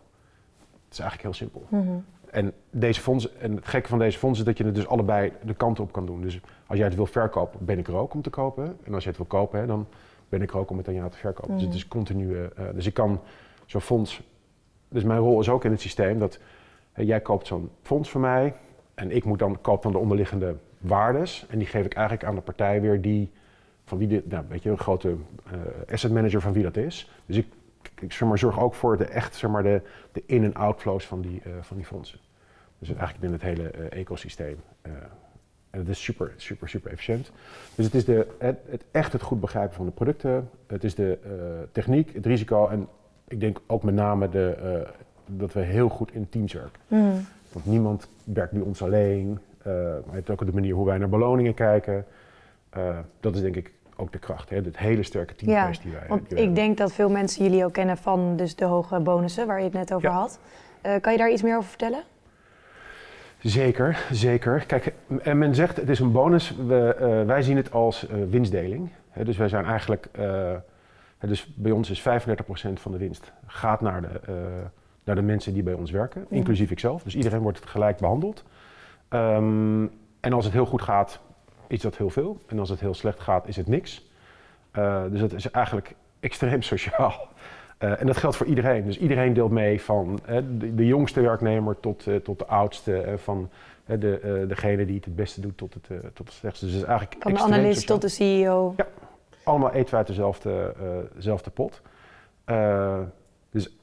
Het 0.85 0.93
is 0.93 0.99
eigenlijk 0.99 1.21
heel 1.21 1.47
simpel. 1.47 1.65
mhm. 1.69 1.93
En, 2.29 2.53
deze 2.69 3.01
fondsen, 3.01 3.39
en 3.39 3.55
het 3.55 3.67
gekke 3.67 3.89
van 3.89 3.99
deze 3.99 4.17
fondsen 4.17 4.45
is 4.45 4.49
dat 4.51 4.57
je 4.57 4.65
het 4.65 4.75
dus 4.75 4.87
allebei 4.87 5.31
de 5.45 5.53
kanten 5.53 5.83
op 5.83 5.91
kan 5.91 6.05
doen. 6.05 6.21
Dus 6.21 6.39
als 6.67 6.77
jij 6.77 6.87
het 6.87 6.95
wil 6.95 7.05
verkopen, 7.05 7.65
ben 7.65 7.77
ik 7.77 7.87
er 7.87 7.95
ook 7.95 8.13
om 8.13 8.21
te 8.21 8.29
kopen. 8.29 8.77
En 8.83 8.93
als 8.93 9.03
je 9.03 9.09
het 9.09 9.17
wil 9.17 9.27
kopen, 9.27 9.59
hè, 9.59 9.65
dan 9.65 9.87
ben 10.29 10.41
ik 10.41 10.51
er 10.51 10.57
ook 10.57 10.69
om 10.69 10.77
het 10.77 10.87
aan 10.87 10.93
jou 10.93 11.09
te 11.11 11.17
verkopen. 11.17 11.51
Dus 11.53 11.61
Mhm. 11.61 11.65
het 11.71 11.75
is 11.75 11.87
continu. 11.87 12.35
eh, 12.35 12.43
eh, 12.43 12.75
dus 12.75 12.85
ik 12.85 12.93
kan 12.93 13.19
zo'n 13.65 13.81
fonds. 13.81 14.21
Dus 14.89 15.03
mijn 15.03 15.19
rol 15.19 15.39
is 15.39 15.49
ook 15.49 15.65
in 15.65 15.71
het 15.71 15.81
systeem 15.81 16.19
dat 16.19 16.39
jij 16.95 17.21
koopt 17.21 17.47
zo'n 17.47 17.69
fonds 17.81 18.09
voor 18.09 18.21
mij. 18.21 18.53
En 18.93 19.11
ik 19.11 19.25
moet 19.25 19.39
dan 19.39 19.61
koop 19.61 19.83
dan 19.83 19.91
de 19.91 19.97
onderliggende 19.97 20.55
waardes. 20.87 21.45
En 21.49 21.57
die 21.57 21.67
geef 21.67 21.85
ik 21.85 21.93
eigenlijk 21.93 22.27
aan 22.27 22.35
de 22.35 22.41
partij 22.41 22.81
weer 22.81 23.01
die. 23.01 23.31
Van 23.85 23.97
wie 23.97 24.07
dit, 24.07 24.29
nou, 24.29 24.45
weet 24.49 24.63
je, 24.63 24.69
een 24.69 24.77
grote 24.77 25.15
eh, 25.45 25.93
asset 25.93 26.11
manager 26.11 26.41
van 26.41 26.53
wie 26.53 26.63
dat 26.63 26.77
is. 26.77 27.11
Dus 27.25 27.37
ik, 27.37 27.47
ik 28.01 28.11
zeg 28.13 28.27
maar, 28.27 28.37
zorg 28.37 28.59
ook 28.59 28.73
voor 28.75 28.97
de 28.97 29.05
echt, 29.05 29.35
zeg 29.35 29.49
maar, 29.49 29.63
de, 29.63 29.81
de 30.11 30.23
in- 30.25 30.43
en 30.43 30.53
outflows 30.53 31.05
van 31.05 31.21
die, 31.21 31.41
eh, 31.43 31.51
van 31.61 31.77
die 31.77 31.85
fondsen. 31.85 32.19
Dus 32.79 32.87
eigenlijk 32.89 33.19
binnen 33.19 33.39
het 33.39 33.47
hele 33.57 33.69
eh, 33.69 33.99
ecosysteem. 33.99 34.57
en 35.69 35.79
het 35.81 35.87
is 35.89 36.03
super, 36.03 36.33
super, 36.35 36.69
super 36.69 36.91
efficiënt. 36.91 37.31
Dus 37.75 37.85
het 37.85 37.93
is 37.93 38.05
de, 38.05 38.27
het, 38.39 38.57
het 38.69 38.83
echt 38.91 39.11
het 39.11 39.21
goed 39.21 39.39
begrijpen 39.39 39.75
van 39.75 39.85
de 39.85 39.91
producten. 39.91 40.49
Het 40.67 40.83
is 40.83 40.95
de 40.95 41.17
techniek, 41.71 42.13
het 42.13 42.25
risico 42.25 42.67
en 42.67 42.87
ik 43.27 43.39
denk 43.39 43.59
ook 43.67 43.83
met 43.83 43.93
name 43.95 44.29
de, 44.29 44.87
dat 45.25 45.53
we 45.53 45.59
heel 45.61 45.89
goed 45.89 46.11
in 46.13 46.29
teams 46.29 46.53
werken. 46.53 46.79
Mhm. 46.87 47.15
Want 47.51 47.65
niemand 47.65 48.07
werkt 48.23 48.51
bij 48.51 48.61
ons 48.61 48.81
alleen. 48.81 49.39
Eh, 49.65 49.71
maar 49.73 50.03
je 50.09 50.11
hebt 50.11 50.29
ook 50.29 50.45
de 50.45 50.53
manier 50.53 50.73
hoe 50.73 50.85
wij 50.85 50.97
naar 50.97 51.09
beloningen 51.09 51.53
kijken. 51.53 52.05
Eh, 52.69 52.97
dat 53.19 53.35
is 53.35 53.41
denk 53.41 53.55
ik 53.55 53.71
ook 53.95 54.11
de 54.11 54.19
kracht. 54.19 54.49
Hè? 54.49 54.55
Het 54.55 54.77
hele 54.77 55.03
sterke 55.03 55.35
teamgeest 55.35 55.81
die 55.81 55.91
wij 55.91 56.05
Want 56.07 56.27
die 56.29 56.37
wij 56.37 56.47
ik 56.47 56.55
denk 56.55 56.77
dat 56.77 56.93
veel 56.93 57.09
mensen 57.09 57.43
jullie 57.43 57.65
ook 57.65 57.73
kennen 57.73 57.97
van 57.97 58.35
dus 58.35 58.55
de 58.55 58.65
hoge 58.65 58.99
bonussen 58.99 59.47
waar 59.47 59.57
je 59.57 59.63
het 59.63 59.73
net 59.73 59.93
over 59.93 60.09
Ja. 60.09 60.15
had. 60.15 60.39
Eh, 60.81 60.93
kan 61.01 61.11
je 61.11 61.17
daar 61.17 61.31
iets 61.31 61.41
meer 61.41 61.57
over 61.57 61.69
vertellen? 61.69 62.03
Zeker, 63.39 64.05
zeker. 64.11 64.65
Kijk, 64.65 64.93
en 65.23 65.37
men 65.37 65.55
zegt 65.55 65.77
het 65.77 65.89
is 65.89 65.99
een 65.99 66.11
bonus. 66.11 66.55
We, 66.67 67.23
wij 67.27 67.41
zien 67.41 67.57
het 67.57 67.71
als 67.71 68.07
winstdeling. 68.29 68.89
Dus 69.23 69.37
wij 69.37 69.47
zijn 69.47 69.65
eigenlijk, 69.65 70.07
dus 71.19 71.53
bij 71.55 71.71
ons 71.71 71.89
is 71.89 71.99
35% 71.99 72.03
van 72.73 72.91
de 72.91 72.97
winst 72.97 73.31
gaat 73.47 73.81
naar 73.81 74.01
de, 74.01 74.09
naar 75.03 75.15
de 75.15 75.21
mensen 75.21 75.53
die 75.53 75.63
bij 75.63 75.73
ons 75.73 75.91
werken, 75.91 76.25
Ja. 76.29 76.35
inclusief 76.35 76.71
ikzelf. 76.71 77.03
Dus 77.03 77.15
iedereen 77.15 77.39
wordt 77.41 77.65
gelijk 77.65 77.97
behandeld. 77.97 78.43
Ehm, 79.09 79.87
en 80.19 80.33
als 80.33 80.45
het 80.45 80.53
heel 80.53 80.65
goed 80.65 80.81
gaat, 80.81 81.19
is 81.67 81.81
dat 81.81 81.97
heel 81.97 82.09
veel. 82.09 82.39
En 82.47 82.59
als 82.59 82.69
het 82.69 82.79
heel 82.79 82.93
slecht 82.93 83.19
gaat, 83.19 83.47
is 83.47 83.55
het 83.55 83.67
niks. 83.67 84.09
Eh, 84.71 85.03
dus 85.09 85.21
het 85.21 85.33
is 85.33 85.51
eigenlijk 85.51 85.95
extreem 86.19 86.61
sociaal. 86.73 87.27
Eh, 87.77 88.01
en 88.01 88.07
dat 88.07 88.17
geldt 88.17 88.35
voor 88.35 88.45
iedereen. 88.45 88.85
Dus 88.85 88.99
iedereen 88.99 89.33
deelt 89.33 89.51
mee 89.51 89.81
van 89.81 90.19
eh, 90.25 90.37
de, 90.57 90.75
de 90.75 90.85
jongste 90.85 91.21
werknemer 91.21 91.79
tot, 91.79 92.07
tot 92.23 92.39
de 92.39 92.45
oudste. 92.45 93.13
van 93.17 93.49
de, 93.85 94.45
degene 94.47 94.85
die 94.85 94.95
het 94.95 95.05
het 95.05 95.15
beste 95.15 95.41
doet 95.41 95.57
tot 95.57 95.73
het, 95.73 96.15
tot 96.15 96.27
het 96.27 96.35
slechtste. 96.35 96.65
Dus 96.65 96.73
het 96.73 96.83
is 96.83 96.89
eigenlijk 96.89 97.21
Van 97.23 97.33
de 97.33 97.39
analist 97.39 97.79
sociaal. 97.79 97.99
tot 97.99 98.09
de 98.09 98.15
CEO. 98.15 98.73
Ja. 98.77 98.87
Allemaal 99.43 99.71
eten 99.71 99.89
we 99.89 99.95
uit 99.95 100.07
dezelfde, 100.07 100.75
dezelfde 101.15 101.49
pot. 101.49 101.81
Dus 103.51 103.75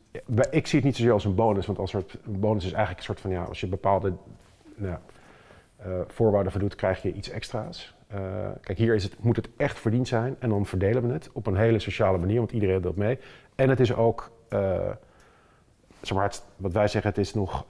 ik 0.50 0.66
zie 0.66 0.78
het 0.78 0.84
niet 0.84 0.96
zozeer 0.96 1.12
als 1.12 1.24
een 1.24 1.34
bonus. 1.34 1.66
Want 1.66 1.78
als 1.78 1.92
een 1.92 2.04
bonus 2.24 2.64
is 2.64 2.72
eigenlijk 2.72 2.98
een 2.98 3.04
soort 3.04 3.20
van... 3.20 3.30
Ja, 3.30 3.42
als 3.42 3.60
je 3.60 3.66
bepaalde 3.66 4.12
nou, 4.76 4.96
eh, 5.76 5.90
voorwaarden 6.06 6.52
voldoet, 6.52 6.74
krijg 6.74 7.02
je 7.02 7.12
iets 7.12 7.30
extra's. 7.30 7.94
Eh, 8.06 8.20
kijk, 8.60 8.78
hier 8.78 8.94
is 8.94 9.04
het, 9.04 9.22
moet 9.22 9.36
het 9.36 9.48
echt 9.56 9.78
verdiend 9.78 10.08
zijn. 10.08 10.36
En 10.38 10.48
dan 10.48 10.66
verdelen 10.66 11.06
we 11.06 11.12
het 11.12 11.30
op 11.32 11.46
een 11.46 11.56
hele 11.56 11.78
sociale 11.78 12.18
manier. 12.18 12.38
Want 12.38 12.52
iedereen 12.52 12.80
deelt 12.80 12.96
mee. 12.96 13.18
En 13.54 13.68
het 13.68 13.80
is 13.80 13.94
ook... 13.94 14.30
eh, 14.48 14.90
zeg 16.00 16.16
maar, 16.16 16.26
het- 16.26 16.44
wat 16.56 16.72
wij 16.72 16.88
zeggen, 16.88 17.10
het 17.10 17.18
is 17.20 17.34
nog 17.34 17.66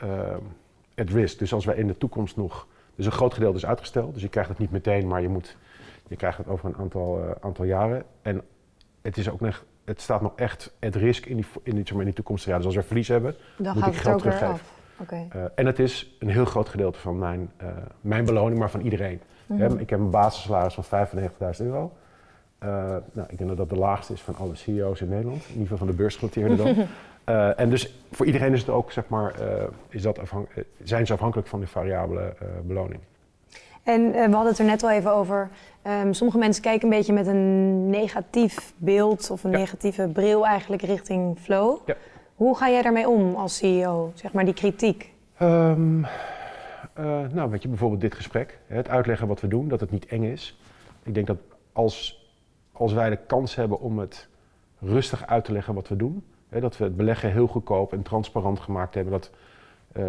at 0.94 1.08
risk. 1.10 1.38
Dus 1.38 1.52
als 1.52 1.64
wij 1.64 1.76
in 1.76 1.86
de 1.86 1.98
toekomst 1.98 2.36
nog... 2.36 2.66
Dus 2.94 3.06
een 3.06 3.12
groot 3.12 3.34
gedeelte 3.34 3.56
is 3.56 3.66
uitgesteld. 3.66 4.12
Dus 4.14 4.22
je 4.22 4.28
krijgt 4.28 4.48
het 4.50 4.58
niet 4.58 4.70
meteen, 4.70 5.06
maar 5.06 5.22
je, 5.22 5.28
moet, 5.28 5.56
je 6.08 6.16
krijgt 6.16 6.38
het 6.38 6.48
over 6.48 6.68
een 6.68 6.76
aantal, 6.76 7.36
aantal 7.40 7.64
jaren. 7.64 8.02
En 8.22 8.42
het, 9.02 9.16
is 9.16 9.30
ook 9.30 9.40
nog, 9.40 9.64
het 9.84 10.00
staat 10.00 10.20
nog 10.22 10.32
echt 10.36 10.74
at 10.80 10.94
risk 10.94 11.26
in 11.26 11.36
die, 11.36 11.46
in 11.62 11.74
die, 11.74 11.82
zeg 11.84 11.90
maar, 11.92 12.00
in 12.00 12.06
die 12.06 12.14
toekomstige 12.14 12.50
jaren. 12.50 12.66
Dus 12.66 12.74
als 12.76 12.82
we 12.84 12.88
verlies 12.88 13.08
hebben... 13.08 13.34
Dan 13.56 13.72
Moet 13.74 13.82
gaat 13.82 13.88
ik 13.92 13.94
het 13.98 14.02
geld 14.02 14.18
teruggeven. 14.18 14.48
af. 14.54 14.72
Eh, 15.32 15.42
en 15.54 15.66
het 15.66 15.78
is 15.78 16.16
een 16.18 16.28
heel 16.28 16.44
groot 16.44 16.68
gedeelte 16.68 16.98
van 16.98 17.18
mijn, 17.18 17.50
eh, 17.56 17.66
mijn 18.00 18.24
beloning, 18.24 18.58
maar 18.58 18.70
van 18.70 18.80
iedereen. 18.80 19.20
Mhm. 19.46 19.78
Ik 19.78 19.90
heb 19.90 19.98
een 19.98 20.10
basissalaris 20.10 20.74
van 20.74 20.84
95.000 20.84 21.66
euro. 21.66 21.92
Eh, 22.58 22.68
nou, 23.12 23.28
ik 23.28 23.38
denk 23.38 23.48
dat 23.48 23.56
dat 23.56 23.70
de 23.70 23.76
laagste 23.76 24.12
is 24.12 24.20
van 24.20 24.36
alle 24.36 24.54
CEO's 24.54 25.00
in 25.00 25.08
Nederland. 25.08 25.42
In 25.42 25.48
ieder 25.48 25.62
geval 25.62 25.78
van 25.78 25.86
de 25.86 25.92
beursgenoteerden 25.92 26.56
dan. 26.56 26.74
En 27.56 27.70
dus 27.70 27.94
voor 28.10 28.26
iedereen 28.26 28.52
is 28.52 28.60
het 28.60 28.68
ook, 28.68 28.92
zeg 28.92 29.08
maar, 29.08 29.34
is 29.88 30.02
dat 30.02 30.20
zijn 30.82 31.06
ze 31.06 31.12
afhankelijk 31.12 31.48
van 31.48 31.60
de 31.60 31.66
variabele 31.66 32.34
beloning. 32.64 33.00
En 33.82 34.12
we 34.12 34.18
hadden 34.20 34.46
het 34.46 34.58
er 34.58 34.64
net 34.64 34.82
al 34.82 34.90
even 34.90 35.12
over. 35.12 35.48
ehm, 35.82 36.12
sommige 36.12 36.38
mensen 36.38 36.62
kijken 36.62 36.82
een 36.90 36.96
beetje 36.96 37.12
met 37.12 37.26
een 37.26 37.90
negatief 37.90 38.72
beeld 38.76 39.30
of 39.30 39.44
een 39.44 39.50
Ja. 39.50 39.58
negatieve 39.58 40.08
bril 40.12 40.46
eigenlijk 40.46 40.82
richting 40.82 41.38
flow. 41.38 41.78
Ja. 41.86 41.94
Hoe 42.42 42.56
ga 42.56 42.70
jij 42.70 42.82
daarmee 42.82 43.08
om 43.08 43.34
als 43.34 43.56
CEO? 43.56 44.12
Zeg 44.14 44.32
maar 44.32 44.44
die 44.44 44.54
kritiek. 44.54 45.12
Ehm, 45.36 46.04
eh, 46.94 47.20
nou, 47.32 47.50
weet 47.50 47.62
je, 47.62 47.68
bijvoorbeeld 47.68 48.00
dit 48.00 48.14
gesprek. 48.14 48.58
Het 48.66 48.88
uitleggen 48.88 49.26
wat 49.26 49.40
we 49.40 49.48
doen, 49.48 49.68
dat 49.68 49.80
het 49.80 49.90
niet 49.90 50.06
eng 50.06 50.22
is. 50.22 50.58
Ik 51.02 51.14
denk 51.14 51.26
dat 51.26 51.36
als, 51.72 52.26
als 52.72 52.92
wij 52.92 53.10
de 53.10 53.18
kans 53.26 53.54
hebben 53.54 53.80
om 53.80 53.98
het 53.98 54.28
rustig 54.78 55.26
uit 55.26 55.44
te 55.44 55.52
leggen 55.52 55.74
wat 55.74 55.88
we 55.88 55.96
doen. 55.96 56.24
Hè, 56.48 56.60
dat 56.60 56.76
we 56.76 56.84
het 56.84 56.96
beleggen 56.96 57.32
heel 57.32 57.46
goedkoop 57.46 57.92
en 57.92 58.02
transparant 58.02 58.60
gemaakt 58.60 58.94
hebben. 58.94 59.12
Dat, 59.12 59.30
eh, 59.92 60.02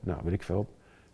nou, 0.00 0.20
weet 0.22 0.32
ik 0.32 0.42
veel, 0.42 0.66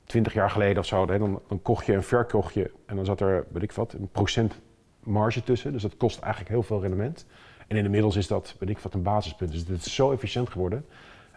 twintig 0.04 0.32
jaar 0.32 0.50
geleden 0.50 0.78
of 0.78 0.86
zo, 0.86 1.06
hè, 1.06 1.18
dan, 1.18 1.40
dan 1.48 1.62
kocht 1.62 1.86
je 1.86 1.92
en 1.92 2.02
verkocht 2.02 2.54
je. 2.54 2.70
En 2.86 2.96
dan 2.96 3.04
zat 3.04 3.20
er, 3.20 3.46
weet 3.52 3.62
ik 3.62 3.72
wat, 3.72 3.92
een 3.92 4.08
procent 4.12 4.60
marge 5.00 5.42
tussen. 5.42 5.72
Dus 5.72 5.82
dat 5.82 5.96
kost 5.96 6.20
eigenlijk 6.20 6.50
heel 6.50 6.62
veel 6.62 6.80
rendement. 6.80 7.26
En 7.68 7.76
inmiddels 7.76 8.16
is 8.16 8.26
dat, 8.26 8.56
weet 8.58 8.68
ik 8.68 8.78
wat, 8.78 8.94
een 8.94 9.02
basispunt. 9.02 9.52
Dus 9.52 9.66
het 9.66 9.86
is 9.86 9.94
zo 9.94 10.12
efficiënt 10.12 10.50
geworden. 10.50 10.84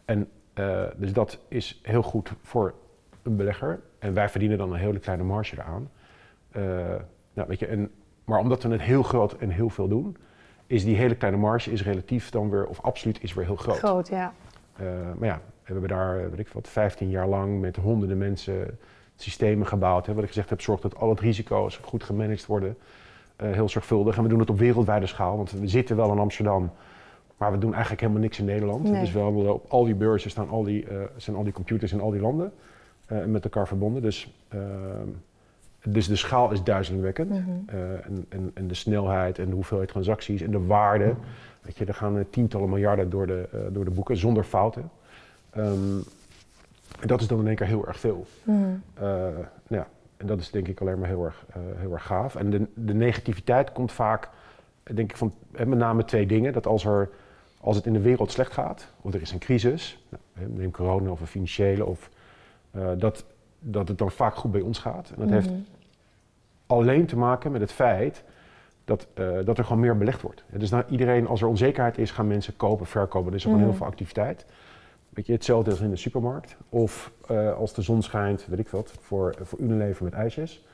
En 0.05 0.29
eh, 0.53 0.83
dus 0.95 1.13
dat 1.13 1.39
is 1.47 1.79
heel 1.83 2.03
goed 2.03 2.31
voor 2.41 2.73
een 3.23 3.35
belegger. 3.35 3.79
En 3.99 4.13
wij 4.13 4.29
verdienen 4.29 4.57
dan 4.57 4.73
een 4.73 4.79
hele 4.79 4.99
kleine 4.99 5.23
marge 5.23 5.55
eraan. 5.55 5.89
Nou, 7.33 7.47
weet 7.47 7.59
je, 7.59 7.65
en, 7.65 7.91
maar 8.25 8.39
omdat 8.39 8.63
we 8.63 8.69
het 8.69 8.81
heel 8.81 9.03
groot 9.03 9.33
en 9.33 9.49
heel 9.49 9.69
veel 9.69 9.87
doen, 9.87 10.17
is 10.67 10.83
die 10.83 10.95
hele 10.95 11.15
kleine 11.15 11.39
marge 11.39 11.71
is 11.71 11.83
relatief 11.83 12.29
dan 12.29 12.49
weer, 12.49 12.65
of 12.65 12.81
absoluut 12.81 13.23
is 13.23 13.33
weer 13.33 13.45
heel 13.45 13.55
groot. 13.55 13.77
Groot, 13.77 14.07
ja. 14.07 14.33
Eh, 14.75 14.85
maar 15.17 15.27
ja, 15.27 15.41
we 15.63 15.71
hebben 15.71 15.89
daar, 15.89 16.29
weet 16.29 16.39
ik 16.39 16.47
wat, 16.47 16.67
15 16.67 17.09
jaar 17.09 17.27
lang 17.27 17.59
met 17.59 17.75
honderden 17.75 18.17
mensen 18.17 18.79
systemen 19.15 19.67
gebouwd. 19.67 20.05
Hè, 20.05 20.13
wat 20.13 20.23
ik 20.23 20.29
gezegd 20.29 20.49
heb, 20.49 20.61
zorgt 20.61 20.81
dat 20.81 20.95
al 20.95 21.09
het 21.09 21.19
risico's 21.19 21.77
goed 21.77 22.03
gemanaged 22.03 22.45
worden. 22.45 22.77
Eh, 23.35 23.51
heel 23.51 23.69
zorgvuldig. 23.69 24.17
En 24.17 24.23
we 24.23 24.29
doen 24.29 24.39
het 24.39 24.49
op 24.49 24.57
wereldwijde 24.59 25.05
schaal, 25.05 25.37
want 25.37 25.51
we 25.51 25.67
zitten 25.67 25.95
wel 25.95 26.11
in 26.11 26.19
Amsterdam. 26.19 26.71
Maar 27.37 27.51
we 27.51 27.57
doen 27.57 27.71
eigenlijk 27.71 28.01
helemaal 28.01 28.21
niks 28.21 28.39
in 28.39 28.45
Nederland. 28.45 28.83
Nee. 28.83 28.99
Dus 28.99 29.11
wel 29.11 29.31
op 29.31 29.65
al 29.67 29.83
die 29.85 29.95
beurzen 29.95 30.29
staan 30.29 30.49
al 30.49 30.63
die, 30.63 30.87
eh, 30.87 30.97
zijn 31.17 31.35
al 31.35 31.43
die 31.43 31.53
computers 31.53 31.91
in 31.91 32.01
al 32.01 32.11
die 32.11 32.21
landen. 32.21 32.51
eh, 33.05 33.23
met 33.23 33.43
elkaar 33.43 33.67
verbonden. 33.67 34.01
Dus, 34.01 34.33
ehm, 34.47 35.07
dus 35.83 36.07
de 36.07 36.15
schaal 36.15 36.51
is 36.51 36.63
duizelingwekkend. 36.63 37.29
Mhm. 37.29 37.39
En, 38.03 38.25
en, 38.29 38.51
en 38.53 38.67
de 38.67 38.73
snelheid 38.73 39.39
en 39.39 39.45
de 39.49 39.53
hoeveelheid 39.55 39.89
transacties 39.89 40.41
en 40.41 40.51
de 40.51 40.65
waarde. 40.65 41.13
Weet 41.61 41.77
je, 41.77 41.85
er 41.85 41.93
gaan 41.93 42.25
tientallen 42.29 42.69
miljarden 42.69 43.09
door 43.09 43.27
de, 43.27 43.69
door 43.71 43.85
de 43.85 43.91
boeken 43.91 44.17
zonder 44.17 44.43
fouten. 44.43 44.89
Ehm, 45.49 45.97
en 46.99 47.07
dat 47.07 47.21
is 47.21 47.27
dan 47.27 47.39
in 47.39 47.47
één 47.47 47.55
keer 47.55 47.67
heel 47.67 47.87
erg 47.87 47.99
veel. 47.99 48.25
Mhm. 48.43 48.59
Nou 48.99 49.45
ja, 49.67 49.87
en 50.17 50.27
dat 50.27 50.39
is 50.39 50.49
denk 50.51 50.67
ik 50.67 50.81
alleen 50.81 50.99
maar 50.99 51.07
heel 51.07 51.23
erg, 51.25 51.45
eh, 51.49 51.55
heel 51.75 51.91
erg 51.93 52.05
gaaf. 52.05 52.35
En 52.35 52.49
de, 52.49 52.67
de 52.73 52.93
negativiteit 52.93 53.71
komt 53.71 53.91
vaak, 53.91 54.29
denk 54.83 55.11
ik, 55.11 55.17
van 55.17 55.33
met 55.51 55.67
name 55.77 56.05
twee 56.05 56.25
dingen. 56.25 56.53
Dat 56.53 56.67
als, 56.67 56.85
er, 56.85 57.09
als 57.61 57.75
het 57.75 57.85
in 57.85 57.93
de 57.93 58.01
wereld 58.01 58.31
slecht 58.31 58.53
gaat, 58.53 58.87
of 59.01 59.13
er 59.13 59.21
is 59.21 59.31
een 59.31 59.39
crisis, 59.39 60.03
nou, 60.09 60.49
neem 60.51 60.71
corona 60.71 61.09
of 61.09 61.21
een 61.21 61.27
financiële, 61.27 61.85
of, 61.85 62.09
eh, 62.71 62.87
dat, 62.97 63.25
dat 63.59 63.87
het 63.87 63.97
dan 63.97 64.11
vaak 64.11 64.35
goed 64.35 64.51
bij 64.51 64.61
ons 64.61 64.79
gaat. 64.79 65.09
En 65.09 65.19
dat 65.21 65.29
heeft 65.29 65.49
Mhm. 65.49 65.59
alleen 66.67 67.05
te 67.05 67.17
maken 67.17 67.51
met 67.51 67.61
het 67.61 67.71
feit 67.71 68.23
dat, 68.85 69.07
eh, 69.13 69.29
dat 69.45 69.57
er 69.57 69.63
gewoon 69.63 69.81
meer 69.81 69.97
belegd 69.97 70.21
wordt. 70.21 70.43
Dus 70.49 70.69
nou, 70.69 70.83
iedereen, 70.89 71.27
als 71.27 71.41
er 71.41 71.47
onzekerheid 71.47 71.97
is, 71.97 72.11
gaan 72.11 72.27
mensen 72.27 72.55
kopen, 72.57 72.85
verkopen. 72.85 73.29
Er 73.29 73.35
is 73.37 73.43
gewoon 73.43 73.57
Mhm. 73.57 73.67
heel 73.67 73.77
veel 73.77 73.85
activiteit. 73.85 74.45
Weet 75.15 75.25
je, 75.25 75.33
hetzelfde 75.33 75.71
als 75.71 75.79
in 75.81 75.89
de 75.89 75.95
supermarkt. 75.95 76.57
Of 76.69 77.11
eh, 77.27 77.53
als 77.53 77.73
de 77.73 77.81
zon 77.81 78.01
schijnt, 78.01 78.45
weet 78.49 78.59
ik 78.59 78.67
wat, 78.69 78.93
voor, 79.01 79.35
voor 79.41 79.59
Unilever 79.59 80.03
met 80.03 80.13
ijsjes. 80.13 80.65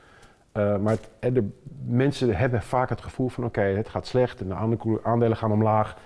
Eh, 0.52 0.76
maar 0.76 0.92
het, 0.92 1.08
en 1.18 1.34
de, 1.34 1.48
mensen 1.86 2.36
hebben 2.36 2.62
vaak 2.62 2.88
het 2.88 3.00
gevoel 3.00 3.28
van 3.28 3.44
oké, 3.44 3.60
het 3.60 3.88
gaat 3.88 4.06
slecht 4.06 4.40
en 4.40 4.48
de 4.48 4.54
aandelen- 4.54 4.98
aandelen 5.04 5.36
gaan 5.36 5.52
omlaag. 5.52 5.96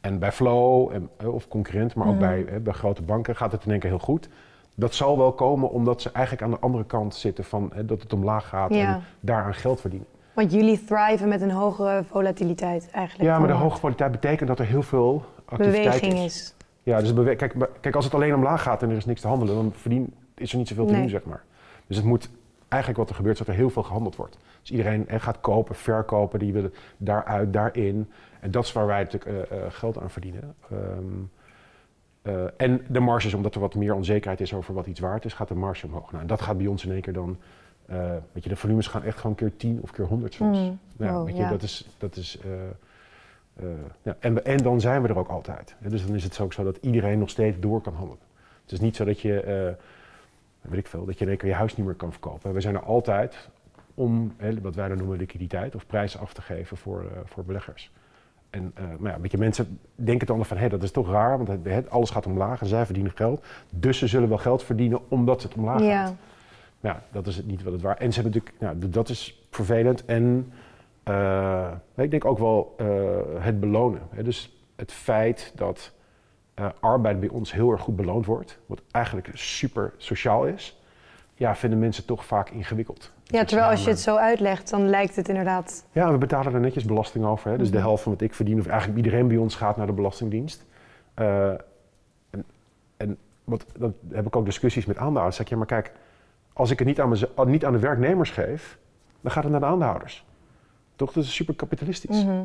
En 0.00 0.18
bij 0.18 0.32
Flow 0.32 0.92
en, 0.92 1.08
eh, 1.16 1.34
of 1.34 1.48
concurrent, 1.48 1.94
maar 1.94 2.06
ook 2.06 2.12
Mhm. 2.14 2.22
bij, 2.22 2.44
eh, 2.46 2.60
bij 2.60 2.72
grote 2.72 3.02
banken 3.02 3.36
gaat 3.36 3.52
het 3.52 3.64
in 3.64 3.70
één 3.70 3.80
keer 3.80 3.90
heel 3.90 3.98
goed. 3.98 4.28
Dat 4.74 4.94
zal 4.94 5.18
wel 5.18 5.32
komen 5.32 5.70
omdat 5.70 6.02
ze 6.02 6.10
eigenlijk 6.12 6.44
aan 6.44 6.50
de 6.50 6.58
andere 6.60 6.84
kant 6.84 7.14
zitten 7.14 7.44
van 7.44 7.72
eh, 7.72 7.78
dat 7.86 8.02
het 8.02 8.12
omlaag 8.12 8.48
gaat 8.48 8.74
Ja. 8.74 8.94
en 8.94 9.00
daaraan 9.20 9.54
geld 9.54 9.80
verdienen. 9.80 10.08
Want 10.32 10.52
jullie 10.52 10.84
thriven 10.84 11.28
met 11.28 11.40
een 11.40 11.50
hogere 11.50 12.04
volatiliteit 12.04 12.88
eigenlijk. 12.90 13.30
Ja, 13.30 13.38
maar 13.38 13.48
de 13.48 13.54
hoge 13.54 13.78
kwaliteit 13.78 14.10
betekent 14.10 14.48
dat 14.48 14.58
er 14.58 14.64
heel 14.66 14.82
veel 14.82 15.24
activiteit 15.44 15.84
beweging 15.84 16.12
is. 16.12 16.24
is. 16.24 16.54
Ja, 16.84 17.00
dus 17.00 17.12
kijk, 17.36 17.54
kijk, 17.80 17.94
als 17.94 18.04
het 18.04 18.14
alleen 18.14 18.34
omlaag 18.34 18.62
gaat 18.62 18.82
en 18.82 18.90
er 18.90 18.96
is 18.96 19.04
niks 19.04 19.20
te 19.20 19.28
handelen, 19.28 19.54
dan 19.54 19.72
verdien, 19.76 20.14
is 20.34 20.52
er 20.52 20.58
niet 20.58 20.68
zoveel 20.68 20.86
te 20.86 20.92
Nee. 20.92 21.00
doen, 21.00 21.10
zeg 21.10 21.24
maar. 21.24 21.42
Dus 21.86 21.96
het 21.96 22.06
moet 22.06 22.28
eigenlijk 22.68 23.00
wat 23.02 23.08
er 23.10 23.14
gebeurt, 23.16 23.34
is 23.40 23.44
dat 23.46 23.54
er 23.54 23.60
heel 23.60 23.70
veel 23.70 23.82
gehandeld 23.82 24.16
wordt. 24.16 24.38
Dus 24.60 24.70
iedereen 24.70 25.08
eh, 25.08 25.20
gaat 25.20 25.40
kopen, 25.40 25.74
verkopen, 25.74 26.38
die 26.38 26.52
willen 26.52 26.74
daaruit, 26.96 27.52
daarin. 27.52 28.10
En 28.40 28.50
dat 28.50 28.64
is 28.64 28.72
waar 28.72 28.86
wij 28.86 29.02
natuurlijk 29.02 29.50
eh, 29.50 29.58
eh, 29.58 29.64
geld 29.72 29.98
aan 30.00 30.10
verdienen. 30.10 30.54
Ehm, 30.70 30.80
eh, 32.22 32.44
en 32.56 32.84
de 32.88 33.00
marges, 33.00 33.34
omdat 33.34 33.54
er 33.54 33.60
wat 33.60 33.74
meer 33.74 33.94
onzekerheid 33.94 34.40
is 34.40 34.54
over 34.54 34.74
wat 34.74 34.86
iets 34.86 35.00
waard 35.00 35.24
is, 35.24 35.32
gaat 35.34 35.48
de 35.48 35.54
marge 35.54 35.86
omhoog. 35.86 36.10
Nou, 36.10 36.22
en 36.22 36.28
dat 36.28 36.40
gaat 36.40 36.56
bij 36.58 36.66
ons 36.66 36.84
in 36.84 36.92
één 36.92 37.00
keer 37.00 37.12
dan, 37.12 37.36
weet 38.32 38.42
je, 38.42 38.48
de 38.48 38.56
volumes 38.56 38.86
gaan 38.86 39.02
echt 39.02 39.18
gewoon 39.18 39.36
keer 39.36 39.56
10 39.56 39.78
of 39.82 39.90
keer 39.90 40.04
100 40.04 40.34
soms. 40.34 40.58
Mm. 40.58 40.78
Ja, 40.96 41.12
Wow, 41.12 41.24
weet 41.26 41.36
je, 41.36 41.42
ja. 41.42 41.48
dat 41.48 41.62
is. 41.62 41.86
Dat 41.98 42.16
is 42.16 42.38
eh, 43.56 43.66
ja, 44.02 44.16
en, 44.20 44.44
en 44.44 44.56
dan 44.56 44.80
zijn 44.80 45.02
we 45.02 45.08
er 45.08 45.18
ook 45.18 45.28
altijd. 45.28 45.74
Dus 45.78 46.06
dan 46.06 46.14
is 46.14 46.24
het 46.24 46.40
ook 46.40 46.52
zo 46.52 46.64
dat 46.64 46.78
iedereen 46.80 47.18
nog 47.18 47.30
steeds 47.30 47.60
door 47.60 47.80
kan 47.80 47.94
handelen. 47.94 48.22
Het 48.62 48.72
is 48.72 48.80
niet 48.80 48.96
zo 48.96 49.04
dat 49.04 49.20
je, 49.20 49.40
eh, 49.40 50.70
weet 50.70 50.78
ik 50.78 50.86
veel, 50.86 51.04
dat 51.04 51.18
je 51.18 51.24
in 51.24 51.30
één 51.30 51.38
keer 51.38 51.48
je 51.48 51.54
huis 51.54 51.76
niet 51.76 51.86
meer 51.86 51.94
kan 51.94 52.10
verkopen. 52.10 52.52
We 52.52 52.60
zijn 52.60 52.74
er 52.74 52.82
altijd 52.82 53.48
om, 53.94 54.34
hè, 54.36 54.60
wat 54.60 54.74
wij 54.74 54.88
dan 54.88 54.96
noemen 54.96 55.16
liquiditeit 55.16 55.74
of 55.74 55.86
prijzen 55.86 56.20
af 56.20 56.34
te 56.34 56.42
geven 56.42 56.76
voor, 56.76 57.00
eh, 57.00 57.18
voor 57.24 57.44
beleggers. 57.44 57.90
En 58.50 58.74
maar 58.98 59.12
ja, 59.12 59.20
weet 59.20 59.30
je, 59.30 59.38
mensen 59.38 59.78
denken 59.94 60.26
dan 60.26 60.44
van, 60.44 60.56
hé, 60.56 60.68
dat 60.68 60.82
is 60.82 60.90
toch 60.90 61.10
raar, 61.10 61.36
want 61.44 61.64
het, 61.64 61.90
alles 61.90 62.10
gaat 62.10 62.26
omlaag 62.26 62.60
en 62.60 62.66
zij 62.66 62.84
verdienen 62.84 63.12
geld. 63.14 63.44
Dus 63.70 63.98
ze 63.98 64.06
zullen 64.06 64.28
wel 64.28 64.38
geld 64.38 64.62
verdienen 64.62 65.00
omdat 65.10 65.42
het 65.42 65.54
omlaag 65.54 65.78
gaat. 65.78 65.88
Ja. 65.88 66.14
Ja, 66.80 67.02
dat 67.12 67.26
is 67.26 67.36
het 67.36 67.46
niet 67.46 67.62
wat 67.62 67.72
het 67.72 67.82
waar. 67.82 67.96
En 67.96 68.12
ze 68.12 68.20
hebben 68.20 68.40
natuurlijk, 68.40 68.60
nou, 68.80 68.90
dat 68.90 69.08
is 69.08 69.46
vervelend. 69.50 70.04
En 70.04 70.52
eh, 71.04 71.70
ik 71.96 72.10
denk 72.10 72.24
ook 72.24 72.38
wel 72.38 72.74
eh, 72.78 72.86
het 73.38 73.60
belonen. 73.60 74.00
Hè. 74.10 74.22
Dus 74.22 74.64
het 74.76 74.92
feit 74.92 75.52
dat 75.54 75.92
eh, 76.54 76.66
arbeid 76.80 77.20
bij 77.20 77.28
ons 77.28 77.52
heel 77.52 77.70
erg 77.70 77.80
goed 77.80 77.96
beloond 77.96 78.26
wordt, 78.26 78.58
wat 78.66 78.82
eigenlijk 78.90 79.30
super 79.32 79.92
sociaal 79.96 80.46
is, 80.46 80.78
ja, 81.34 81.56
vinden 81.56 81.78
mensen 81.78 82.04
toch 82.04 82.24
vaak 82.24 82.50
ingewikkeld. 82.50 83.12
ja, 83.24 83.44
terwijl 83.44 83.70
als 83.70 83.84
je 83.84 83.90
het 83.90 84.00
zo 84.00 84.16
uitlegt, 84.16 84.70
dan 84.70 84.88
lijkt 84.88 85.16
het 85.16 85.28
inderdaad... 85.28 85.84
Ja, 85.92 86.12
we 86.12 86.18
betalen 86.18 86.54
er 86.54 86.60
netjes 86.60 86.84
belasting 86.84 87.24
over. 87.24 87.50
Hè. 87.50 87.58
Dus 87.58 87.70
de 87.70 87.76
Mhm. 87.76 87.86
helft 87.86 88.02
van 88.02 88.12
wat 88.12 88.20
ik 88.20 88.34
verdien, 88.34 88.58
of 88.58 88.66
eigenlijk 88.66 89.04
iedereen 89.04 89.28
bij 89.28 89.36
ons 89.36 89.54
gaat 89.54 89.76
naar 89.76 89.86
de 89.86 89.92
Belastingdienst. 89.92 90.64
En 91.14 92.44
en 92.96 93.18
wat, 93.44 93.66
dan 93.78 93.94
heb 94.12 94.26
ik 94.26 94.36
ook 94.36 94.44
discussies 94.44 94.86
met 94.86 94.96
aandeelhouders. 94.96 95.36
Zeg 95.36 95.44
ik, 95.46 95.52
ja, 95.52 95.58
maar 95.58 95.66
kijk, 95.66 95.92
als 96.52 96.70
ik 96.70 96.78
het 96.78 96.88
niet 96.88 97.00
aan, 97.00 97.12
niet 97.46 97.64
aan 97.64 97.72
de 97.72 97.78
werknemers 97.78 98.30
geef, 98.30 98.78
dan 99.20 99.30
gaat 99.32 99.42
het 99.42 99.52
naar 99.52 99.60
de 99.60 99.66
aandeelhouders. 99.66 100.24
Toch? 100.96 101.12
Dat 101.12 101.24
is 101.24 101.34
super 101.34 101.54
kapitalistisch. 101.54 102.24
Mhm. 102.24 102.42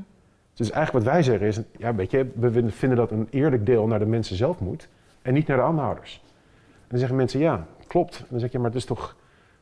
Dus 0.54 0.72
eigenlijk 0.72 1.06
wat 1.06 1.14
wij 1.14 1.24
zeggen 1.24 1.48
is, 1.48 1.60
ja, 1.78 1.96
weet 1.96 2.12
je, 2.12 2.32
we 2.36 2.70
vinden 2.72 2.98
dat 2.98 3.12
een 3.12 3.28
eerlijk 3.30 3.66
deel 3.66 3.88
naar 3.88 4.00
de 4.00 4.06
mensen 4.06 4.36
zelf 4.36 4.60
moet 4.60 4.88
en 5.22 5.34
niet 5.34 5.48
naar 5.48 5.58
de 5.58 5.64
aandeelhouders. 5.64 6.22
En 6.64 6.88
dan 6.88 7.00
zeggen 7.00 7.18
mensen, 7.18 7.40
ja, 7.40 7.66
klopt. 7.88 8.20
En 8.20 8.26
dan 8.30 8.40
zeg 8.40 8.52
je, 8.52 8.58
maar 8.58 8.68
het 8.68 8.78
is 8.78 8.86
toch 8.86 9.16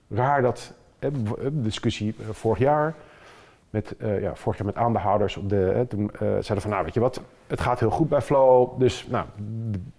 raar 0.09 0.41
dat, 0.41 0.73
hè, 0.99 1.09
discussie 1.51 2.15
eh, 2.19 2.29
vorig 2.31 2.59
jaar, 2.59 2.95
met, 3.69 3.95
eh, 3.97 4.21
ja, 4.21 4.35
vorig 4.35 4.57
jaar 4.57 4.67
met 4.67 4.75
aandeelhouders, 4.75 5.37
op 5.37 5.49
de, 5.49 5.55
hè, 5.55 5.85
toen 5.85 6.11
eh, 6.11 6.19
zeiden 6.19 6.61
van, 6.61 6.69
nou 6.69 6.83
weet 6.83 6.93
je 6.93 6.99
wat, 6.99 7.21
het 7.47 7.61
gaat 7.61 7.79
heel 7.79 7.89
goed 7.89 8.09
bij 8.09 8.21
Flow, 8.21 8.79
dus 8.79 9.07
nou, 9.07 9.25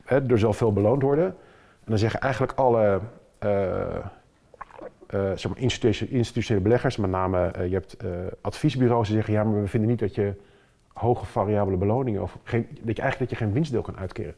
hè, 0.04 0.30
er 0.30 0.38
zal 0.38 0.52
veel 0.52 0.72
beloond 0.72 1.02
worden. 1.02 1.26
En 1.26 1.94
dan 1.94 1.98
zeggen 1.98 2.20
eigenlijk 2.20 2.58
alle 2.58 3.00
zeg 5.08 5.48
maar 5.48 5.58
institu- 5.58 6.06
institutionele 6.10 6.64
beleggers, 6.64 6.96
met 6.96 7.10
name 7.10 7.46
eh, 7.46 7.66
je 7.68 7.74
hebt 7.74 7.96
eh, 7.96 8.10
adviesbureaus 8.40 9.06
die 9.06 9.16
zeggen, 9.16 9.34
ja, 9.34 9.44
maar 9.44 9.60
we 9.60 9.66
vinden 9.68 9.88
niet 9.90 9.98
dat 9.98 10.14
je 10.14 10.34
hoge 10.92 11.26
variabele 11.26 11.76
beloningen 11.76 12.22
of 12.22 12.38
geen, 12.42 12.66
dat 12.82 12.96
je 12.96 13.02
eigenlijk 13.02 13.30
dat 13.30 13.38
je 13.38 13.44
geen 13.44 13.54
winstdeel 13.54 13.82
kan 13.82 13.96
uitkeren. 13.96 14.34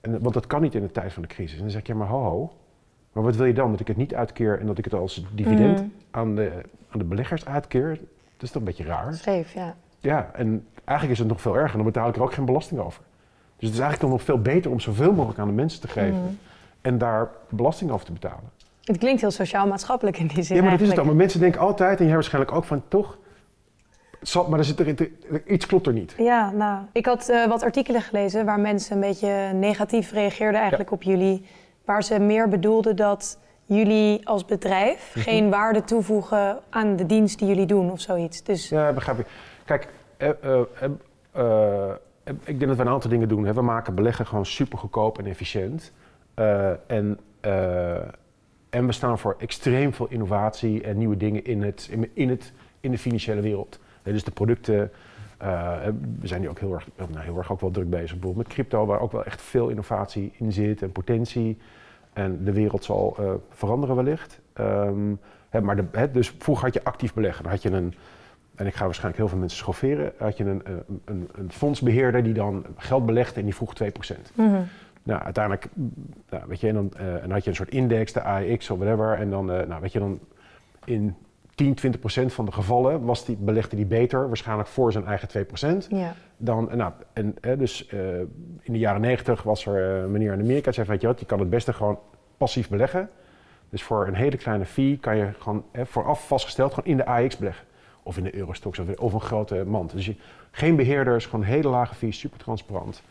En, 0.00 0.20
want 0.22 0.34
dat 0.34 0.46
kan 0.46 0.62
niet 0.62 0.74
in 0.74 0.80
de 0.82 0.90
tijd 0.92 1.12
van 1.12 1.22
de 1.22 1.28
crisis. 1.28 1.54
En 1.56 1.60
dan 1.62 1.70
zeg 1.70 1.80
ik, 1.80 1.86
ja, 1.86 1.94
maar 1.94 2.08
ho, 2.08 2.22
ho. 2.22 2.52
Maar 3.12 3.24
wat 3.24 3.36
wil 3.36 3.46
je 3.46 3.52
dan? 3.54 3.70
Dat 3.70 3.80
ik 3.80 3.86
het 3.88 3.96
niet 3.96 4.14
uitkeer 4.14 4.60
en 4.60 4.66
dat 4.66 4.78
ik 4.78 4.84
het 4.84 4.94
als 4.94 5.24
dividend 5.34 5.78
Mhm. 5.80 5.88
aan, 6.10 6.34
de, 6.34 6.50
aan 6.88 6.98
de 6.98 7.04
beleggers 7.04 7.46
uitkeer? 7.46 7.88
Dat 8.32 8.42
is 8.42 8.50
toch 8.50 8.62
een 8.62 8.68
beetje 8.68 8.84
raar? 8.84 9.14
Scheef, 9.14 9.52
ja. 9.52 9.74
Ja, 9.98 10.30
en 10.34 10.66
eigenlijk 10.84 11.10
is 11.12 11.18
het 11.18 11.28
nog 11.28 11.40
veel 11.40 11.56
erger. 11.56 11.76
Dan 11.76 11.86
betaal 11.86 12.08
ik 12.08 12.16
er 12.16 12.22
ook 12.22 12.32
geen 12.32 12.44
belasting 12.44 12.80
over. 12.80 13.02
Dus 13.56 13.68
het 13.68 13.74
is 13.78 13.84
eigenlijk 13.84 14.12
nog 14.12 14.22
veel 14.22 14.40
beter 14.40 14.70
om 14.70 14.80
zoveel 14.80 15.12
mogelijk 15.12 15.38
aan 15.38 15.46
de 15.48 15.52
mensen 15.54 15.80
te 15.80 15.88
geven. 15.88 16.20
Mhm. 16.20 16.32
En 16.80 16.98
daar 16.98 17.30
belasting 17.48 17.90
over 17.90 18.06
te 18.06 18.12
betalen. 18.12 18.50
Het 18.86 18.98
klinkt 18.98 19.20
heel 19.20 19.30
sociaal-maatschappelijk 19.30 20.18
in 20.18 20.26
die 20.26 20.42
zin 20.42 20.56
Ja, 20.56 20.62
maar 20.62 20.70
dat 20.70 20.80
is 20.80 20.86
het 20.86 20.96
dan. 20.96 21.06
Maar 21.06 21.14
mensen 21.14 21.40
denken 21.40 21.60
altijd, 21.60 21.98
en 21.98 22.04
jij 22.04 22.14
waarschijnlijk 22.14 22.54
ook, 22.54 22.64
van 22.64 22.82
toch... 22.88 23.18
Maar 24.48 24.58
er 24.58 24.64
zit 24.64 24.80
er, 24.80 24.88
er- 25.30 25.46
iets 25.46 25.66
klopt 25.66 25.86
er 25.86 25.92
niet. 25.92 26.14
Ja, 26.18 26.50
nou, 26.50 26.82
ik 26.92 27.06
had 27.06 27.28
eh, 27.28 27.46
wat 27.46 27.62
artikelen 27.62 28.00
gelezen 28.00 28.44
waar 28.44 28.60
mensen 28.60 28.94
een 28.94 29.00
beetje 29.00 29.50
negatief 29.54 30.12
reageerden 30.12 30.60
eigenlijk 30.60 30.90
op 30.90 31.02
jullie. 31.02 31.46
Waar 31.84 32.02
ze 32.02 32.18
meer 32.18 32.48
bedoelden 32.48 32.96
dat 32.96 33.38
jullie 33.64 34.28
als 34.28 34.44
bedrijf 34.44 35.12
Mhm. 35.14 35.24
geen 35.24 35.50
waarde 35.50 35.84
toevoegen 35.84 36.58
aan 36.70 36.96
de 36.96 37.06
dienst 37.06 37.38
die 37.38 37.48
jullie 37.48 37.66
doen 37.66 37.90
of 37.90 38.00
zoiets. 38.00 38.42
Dus 38.42 38.68
Ja, 38.68 38.92
begrijp 38.92 39.18
ik. 39.18 39.26
Kijk, 39.64 39.88
eh, 40.16 40.28
eh, 41.32 41.90
ik 42.44 42.58
denk 42.58 42.66
dat 42.66 42.76
we 42.76 42.82
een 42.82 42.88
aantal 42.88 43.10
dingen 43.10 43.28
doen. 43.28 43.44
Hè. 43.46 43.52
We 43.52 43.62
maken 43.62 43.94
beleggen 43.94 44.26
gewoon 44.26 44.46
super 44.46 44.78
goedkoop 44.78 45.18
en 45.18 45.26
efficiënt. 45.26 45.92
En, 46.86 47.18
en 48.76 48.86
we 48.86 48.92
staan 48.92 49.18
voor 49.18 49.36
extreem 49.38 49.92
veel 49.92 50.06
innovatie 50.08 50.82
en 50.82 50.98
nieuwe 50.98 51.16
dingen 51.16 51.44
in, 51.44 51.62
het, 51.62 51.90
in, 52.14 52.28
het, 52.28 52.52
in 52.80 52.90
de 52.90 52.98
financiële 52.98 53.40
wereld. 53.40 53.78
Dus 54.02 54.24
de 54.24 54.30
producten, 54.30 54.90
eh, 55.38 55.78
we 56.20 56.26
zijn 56.26 56.40
hier 56.40 56.50
ook 56.50 56.58
heel 56.58 56.74
erg, 56.74 56.88
nou, 56.96 57.24
heel 57.24 57.36
erg 57.36 57.52
ook 57.52 57.60
wel 57.60 57.70
druk 57.70 57.90
bezig. 57.90 58.10
Bijvoorbeeld 58.10 58.46
met 58.46 58.54
crypto, 58.54 58.86
waar 58.86 59.00
ook 59.00 59.12
wel 59.12 59.24
echt 59.24 59.42
veel 59.42 59.68
innovatie 59.68 60.32
in 60.36 60.52
zit 60.52 60.82
en 60.82 60.92
potentie. 60.92 61.58
En 62.12 62.44
de 62.44 62.52
wereld 62.52 62.84
zal 62.84 63.16
eh, 63.18 63.32
veranderen 63.50 63.96
wellicht. 63.96 64.40
Ehm, 64.52 65.14
maar 65.62 66.10
dus 66.12 66.34
vroeger 66.38 66.64
had 66.64 66.74
je 66.74 66.84
actief 66.84 67.14
beleggen. 67.14 67.42
Dan 67.42 67.52
had 67.52 67.62
je 67.62 67.70
een, 67.70 67.94
en 68.54 68.66
ik 68.66 68.74
ga 68.74 68.84
waarschijnlijk 68.84 69.18
heel 69.18 69.28
veel 69.28 69.38
mensen 69.38 69.58
schofferen, 69.58 70.12
had 70.18 70.36
je 70.36 70.44
een, 70.44 70.64
eh, 70.64 70.72
een, 71.04 71.28
een 71.34 71.52
fondsbeheerder 71.52 72.22
die 72.22 72.34
dan 72.34 72.66
geld 72.76 73.06
belegde 73.06 73.38
en 73.40 73.44
die 73.44 73.54
vroeg 73.54 73.74
2%. 73.74 74.32
mhm. 74.34 74.62
Nou, 75.06 75.22
uiteindelijk, 75.22 75.68
nou, 76.30 76.44
weet 76.46 76.60
je, 76.60 76.68
en 76.68 76.74
dan, 76.74 76.90
eh, 76.96 77.14
en 77.14 77.20
dan 77.20 77.30
had 77.30 77.44
je 77.44 77.50
een 77.50 77.56
soort 77.56 77.70
index, 77.70 78.12
de 78.12 78.22
AEX 78.22 78.70
of 78.70 78.78
whatever. 78.78 79.12
En 79.12 79.30
dan, 79.30 79.52
eh, 79.52 79.66
nou, 79.66 79.80
weet 79.80 79.92
je, 79.92 79.98
dan 79.98 80.20
in 80.84 81.16
10, 81.56 81.74
20 81.74 82.00
procent 82.00 82.32
van 82.32 82.44
de 82.44 82.52
gevallen 82.52 83.04
was 83.04 83.24
die, 83.24 83.36
belegde 83.36 83.76
die 83.76 83.86
beter, 83.86 84.26
waarschijnlijk 84.26 84.68
voor 84.68 84.92
zijn 84.92 85.06
eigen 85.06 85.28
2 85.28 85.44
procent. 85.44 85.86
ja. 85.90 86.14
Dan, 86.36 86.70
nou, 86.72 86.92
en, 87.12 87.34
eh, 87.40 87.58
dus 87.58 87.86
eh, 87.86 88.18
in 88.60 88.72
de 88.72 88.78
jaren 88.78 89.00
90 89.00 89.42
was 89.42 89.66
er 89.66 89.96
eh, 89.96 90.02
een 90.02 90.10
meneer 90.10 90.32
in 90.32 90.40
Amerika 90.40 90.64
die 90.64 90.72
zei 90.72 90.86
weet 90.86 91.00
je 91.00 91.06
wat, 91.06 91.20
je 91.20 91.26
kan 91.26 91.38
het 91.38 91.50
beste 91.50 91.72
gewoon 91.72 91.98
passief 92.36 92.68
beleggen. 92.68 93.10
Dus 93.68 93.82
voor 93.82 94.06
een 94.06 94.14
hele 94.14 94.36
kleine 94.36 94.64
fee 94.64 94.98
kan 94.98 95.16
je 95.16 95.28
gewoon 95.38 95.64
vooraf 95.72 96.26
vastgesteld 96.26 96.74
gewoon 96.74 96.90
in 96.90 96.96
de 96.96 97.06
AX 97.06 97.36
beleggen. 97.36 97.66
Of 98.02 98.16
in 98.16 98.24
de 98.24 98.36
Eurostox 98.36 98.78
of, 98.78 98.96
of 98.96 99.12
een 99.12 99.20
grote 99.20 99.64
mand. 99.66 99.92
Dus 99.92 100.06
je, 100.06 100.14
geen 100.50 100.76
beheerders, 100.76 101.26
gewoon 101.26 101.44
hele 101.44 101.68
lage 101.68 101.94
fee, 101.94 102.12
super 102.12 102.38
transparant. 102.38 103.02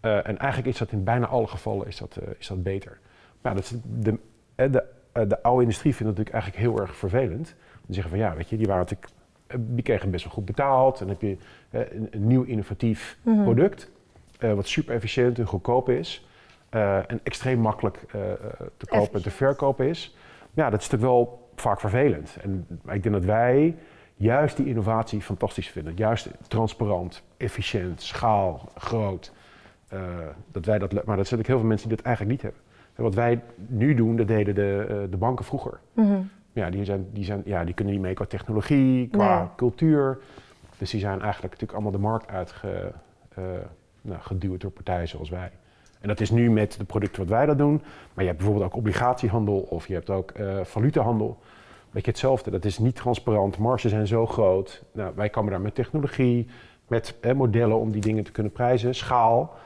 Eh, 0.00 0.26
en 0.26 0.38
eigenlijk 0.38 0.72
is 0.72 0.78
dat 0.78 0.92
in 0.92 1.04
bijna 1.04 1.26
alle 1.26 1.46
gevallen 1.46 1.86
is 1.86 1.96
dat, 1.98 2.16
eh, 2.16 2.28
is 2.38 2.46
dat 2.46 2.62
beter. 2.62 2.98
Maar 3.42 3.52
ja, 3.52 3.58
dat 3.60 3.64
is 3.70 3.78
de, 3.84 4.18
eh, 4.54 4.72
de, 4.72 4.84
de 5.26 5.42
oude 5.42 5.62
industrie 5.62 5.94
vindt 5.94 6.08
het 6.08 6.18
natuurlijk 6.18 6.34
eigenlijk 6.34 6.62
heel 6.64 6.86
erg 6.86 6.96
vervelend. 6.96 7.54
Die 7.86 7.94
zeggen 7.94 8.10
van 8.10 8.18
ja, 8.18 8.34
weet 8.34 8.48
je, 8.48 8.56
die 8.56 8.66
waren 8.66 8.82
natuurlijk, 8.82 9.12
die 9.74 9.82
kregen 9.82 10.10
best 10.10 10.24
wel 10.24 10.32
goed 10.32 10.44
betaald. 10.44 11.00
En 11.00 11.06
dan 11.06 11.16
heb 11.20 11.28
je 11.28 11.36
eh, 11.70 11.96
een, 11.98 12.08
een 12.10 12.26
nieuw 12.26 12.42
innovatief 12.42 13.18
Mhm. 13.22 13.42
product, 13.42 13.90
eh, 14.38 14.52
wat 14.52 14.66
super 14.66 14.94
efficiënt 14.94 15.38
en 15.38 15.46
goedkoop 15.46 15.88
is. 15.88 16.22
en 16.70 17.20
extreem 17.22 17.58
makkelijk 17.58 17.98
te 18.76 18.86
kopen 18.86 19.14
en 19.14 19.22
te 19.22 19.30
verkopen 19.30 19.86
is. 19.88 20.16
Ja, 20.52 20.70
dat 20.70 20.80
is 20.80 20.88
natuurlijk 20.90 21.12
wel 21.12 21.48
vaak 21.54 21.80
vervelend. 21.80 22.36
En 22.42 22.66
ik 22.88 23.02
denk 23.02 23.14
dat 23.14 23.24
wij 23.24 23.76
juist 24.14 24.56
die 24.56 24.66
innovatie 24.66 25.20
fantastisch 25.20 25.68
vinden. 25.68 25.92
Juist 25.96 26.28
transparant, 26.48 27.22
efficiënt, 27.36 28.02
schaal, 28.02 28.68
groot. 28.76 29.32
Eh, 29.88 30.00
dat 30.52 30.64
wij 30.64 30.78
dat, 30.78 31.04
maar 31.04 31.16
dat 31.16 31.26
zijn 31.26 31.40
ook 31.40 31.46
heel 31.46 31.58
veel 31.58 31.68
mensen 31.68 31.88
die 31.88 31.96
dat 31.96 32.06
eigenlijk 32.06 32.36
niet 32.36 32.44
hebben. 32.52 32.62
En 32.94 33.02
wat 33.02 33.14
wij 33.14 33.40
nu 33.66 33.94
doen, 33.94 34.16
dat 34.16 34.28
deden 34.28 34.54
de, 34.54 34.86
eh, 34.88 34.96
de 35.10 35.16
banken 35.16 35.44
vroeger. 35.44 35.78
Mhm. 35.92 36.20
Ja, 36.52 36.70
die, 36.70 36.84
zijn, 36.84 37.06
die, 37.12 37.24
zijn, 37.24 37.42
ja, 37.44 37.64
die 37.64 37.74
kunnen 37.74 37.94
niet 37.94 38.02
mee 38.02 38.14
qua 38.14 38.24
technologie, 38.24 39.08
qua 39.08 39.38
Nee. 39.38 39.48
cultuur. 39.56 40.18
Dus 40.78 40.90
die 40.90 41.00
zijn 41.00 41.20
eigenlijk 41.20 41.42
natuurlijk 41.42 41.72
allemaal 41.72 41.92
de 41.92 41.98
markt 42.06 42.28
uitgeduwd 42.28 42.92
nou, 44.02 44.20
geduwd 44.20 44.60
door 44.60 44.70
partijen 44.70 45.08
zoals 45.08 45.30
wij. 45.30 45.50
En 46.00 46.08
dat 46.08 46.20
is 46.20 46.30
nu 46.30 46.50
met 46.50 46.78
de 46.78 46.84
producten 46.84 47.20
wat 47.20 47.30
wij 47.30 47.46
dat 47.46 47.58
doen. 47.58 47.74
Maar 48.14 48.24
je 48.24 48.30
hebt 48.30 48.36
bijvoorbeeld 48.36 48.66
ook 48.66 48.76
obligatiehandel 48.76 49.58
of 49.58 49.86
je 49.88 49.94
hebt 49.94 50.10
ook 50.10 50.30
eh 50.30 50.64
valutahandel. 50.64 51.38
Weet 51.90 52.04
je, 52.04 52.10
hetzelfde. 52.10 52.50
Dat 52.50 52.64
is 52.64 52.78
niet 52.78 52.94
transparant. 52.96 53.58
Marges 53.58 53.90
zijn 53.90 54.06
zo 54.06 54.26
groot. 54.26 54.82
Nou, 54.92 55.12
wij 55.14 55.28
komen 55.30 55.50
daar 55.50 55.60
met 55.60 55.74
technologie, 55.74 56.46
met 56.86 57.14
eh, 57.20 57.32
modellen 57.32 57.78
om 57.78 57.90
die 57.92 58.00
dingen 58.00 58.24
te 58.24 58.32
kunnen 58.32 58.52
prijzen, 58.52 58.94
schaal. 58.94 59.56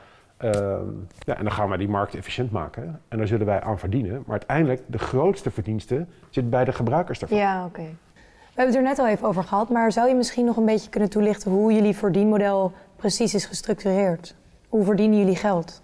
Ehm, 0.43 0.85
ja, 1.19 1.37
en 1.37 1.43
dan 1.45 1.53
gaan 1.53 1.69
wij 1.69 1.77
die 1.79 1.89
markt 1.89 2.15
efficiënt 2.15 2.51
maken. 2.51 3.01
En 3.09 3.19
daar 3.19 3.27
zullen 3.27 3.47
wij 3.47 3.61
aan 3.61 3.79
verdienen. 3.79 4.13
Maar 4.13 4.31
uiteindelijk, 4.39 4.83
de 4.87 4.99
grootste 4.99 5.51
verdienste 5.51 6.07
zit 6.31 6.51
bij 6.51 6.65
de 6.65 6.73
gebruikers 6.73 7.19
daarvan. 7.19 7.39
Ja, 7.39 7.65
oké. 7.65 7.83
We 7.83 8.59
hebben 8.61 8.75
het 8.75 8.85
er 8.85 8.91
net 8.91 8.99
al 8.99 9.09
even 9.09 9.29
over 9.29 9.45
gehad, 9.45 9.69
maar 9.69 9.93
zou 9.93 10.09
je 10.09 10.15
misschien 10.15 10.45
nog 10.45 10.57
een 10.57 10.65
beetje 10.65 10.91
kunnen 10.91 11.11
toelichten 11.11 11.51
hoe 11.51 11.73
jullie 11.73 11.97
verdienmodel 11.97 12.73
precies 12.97 13.35
is 13.35 13.45
gestructureerd? 13.47 14.35
Hoe 14.69 14.85
verdienen 14.85 15.19
jullie 15.19 15.37
geld? 15.37 15.83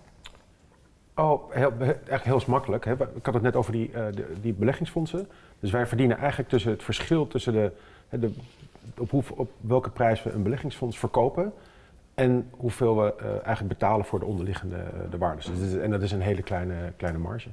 Oh, 1.14 1.52
heel, 1.52 1.72
echt 2.08 2.24
heel 2.24 2.40
makkelijk. 2.46 2.84
Hè. 2.84 2.92
Ik 2.92 3.24
had 3.26 3.34
het 3.34 3.42
net 3.42 3.56
over 3.56 3.72
die, 3.72 3.90
eh, 3.92 4.02
de- 4.14 4.32
die 4.40 4.52
beleggingsfondsen. 4.52 5.28
Dus 5.60 5.70
wij 5.70 5.86
verdienen 5.86 6.18
eigenlijk 6.18 6.48
tussen 6.48 6.70
het 6.70 6.82
verschil 6.82 7.26
tussen 7.26 7.52
de, 7.52 7.72
de, 8.10 8.30
op, 8.98 9.10
hoe, 9.10 9.22
op 9.36 9.50
welke 9.60 9.90
prijs 9.90 10.22
we 10.22 10.30
een 10.30 10.42
beleggingsfonds 10.42 10.98
verkopen 10.98 11.52
en 12.18 12.50
hoeveel 12.50 12.96
we 12.96 13.14
eh, 13.14 13.30
eigenlijk 13.30 13.68
betalen 13.68 14.04
voor 14.04 14.18
de 14.18 14.24
onderliggende 14.24 14.76
eh, 14.76 15.10
de 15.10 15.18
waardes. 15.18 15.46
Dus 15.46 15.74
en 15.74 15.90
dat 15.90 16.02
is 16.02 16.12
een 16.12 16.20
hele 16.20 16.42
kleine, 16.42 16.92
kleine 16.96 17.18
marge. 17.18 17.48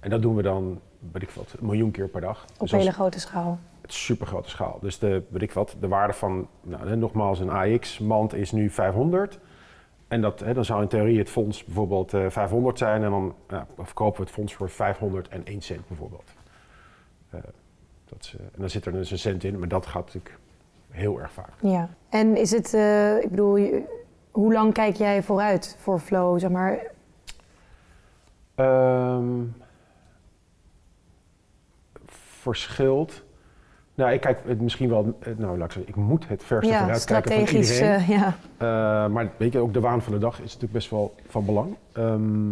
En 0.00 0.10
dat 0.10 0.22
doen 0.22 0.34
we 0.34 0.42
dan, 0.42 0.80
weet 1.12 1.22
ik 1.22 1.30
wat, 1.30 1.54
een 1.58 1.66
miljoen 1.66 1.90
keer 1.90 2.08
per 2.08 2.20
dag. 2.20 2.44
Op 2.52 2.58
Dus 2.58 2.70
hele 2.70 2.92
grote 2.92 3.20
schaal. 3.20 3.58
het 3.82 3.92
super 3.92 4.26
grote 4.26 4.48
schaal. 4.48 4.78
Dus 4.80 4.98
de, 4.98 5.22
weet 5.28 5.42
ik 5.42 5.52
wat, 5.52 5.76
de 5.80 5.88
waarde 5.88 6.12
van, 6.12 6.48
nou, 6.62 6.96
nogmaals, 6.96 7.38
een 7.38 7.50
AX-mand 7.50 8.34
is 8.34 8.52
nu 8.52 8.70
500. 8.70 9.38
En 10.08 10.20
dat, 10.20 10.40
hè, 10.40 10.54
dan 10.54 10.64
zou 10.64 10.82
in 10.82 10.88
theorie 10.88 11.18
het 11.18 11.30
fonds 11.30 11.64
bijvoorbeeld 11.64 12.14
eh, 12.14 12.26
500 12.28 12.78
zijn. 12.78 13.02
En 13.02 13.10
dan 13.10 13.34
ja, 13.48 13.66
verkopen 13.78 14.16
we 14.16 14.26
het 14.26 14.34
fonds 14.34 14.54
voor 14.54 14.70
501 14.70 15.60
cent 15.60 15.88
bijvoorbeeld. 15.88 16.30
Dat 18.04 18.18
is, 18.20 18.36
en 18.36 18.58
dan 18.58 18.70
zit 18.70 18.86
er 18.86 18.92
dus 18.92 19.10
een 19.10 19.18
cent 19.18 19.44
in, 19.44 19.58
maar 19.58 19.68
dat 19.68 19.86
gaat 19.86 20.04
natuurlijk 20.04 20.38
heel 20.90 21.20
erg 21.20 21.32
vaak. 21.32 21.52
Ja. 21.60 21.88
En 22.08 22.36
is 22.36 22.50
het, 22.50 22.74
eh, 22.74 23.16
ik 23.22 23.30
bedoel, 23.30 23.84
hoe 24.30 24.52
lang 24.52 24.72
kijk 24.72 24.96
jij 24.96 25.22
vooruit 25.22 25.76
voor 25.80 25.98
flow? 25.98 26.38
Zeg 26.40 26.50
maar, 26.50 26.78
Ehm, 28.54 29.42
verschilt. 32.40 33.22
Nou, 33.94 34.12
ik 34.12 34.20
kijk 34.20 34.40
het 34.46 34.60
misschien 34.60 34.88
wel. 34.88 35.16
eh, 35.20 35.32
Nou, 35.36 35.58
laat 35.58 35.66
ik 35.66 35.72
zeggen, 35.72 35.88
ik 35.90 35.96
moet 35.96 36.28
het 36.28 36.44
verste 36.44 36.72
ja, 36.72 36.78
vooruit 36.78 37.04
kijken 37.04 37.32
van 37.46 37.56
iedereen. 37.56 37.90
eh, 37.94 38.08
ja. 38.08 38.34
Eh, 38.56 39.12
maar 39.12 39.30
weet 39.36 39.52
je, 39.52 39.58
ook 39.58 39.72
de 39.72 39.80
waan 39.80 40.02
van 40.02 40.12
de 40.12 40.18
dag 40.18 40.34
is 40.34 40.44
natuurlijk 40.44 40.72
best 40.72 40.90
wel 40.90 41.14
van 41.28 41.44
belang. 41.44 41.76
Ehm 41.92 42.48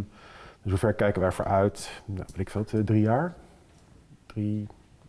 dus 0.62 0.70
hoe 0.70 0.88
ver 0.88 0.94
kijken 0.94 1.20
wij 1.20 1.32
vooruit? 1.32 2.02
Nou, 2.04 2.24
weet 2.26 2.38
ik 2.40 2.50
veel, 2.50 2.64
drie 2.84 3.00
jaar. 3.02 3.34
Drie, 4.26 4.66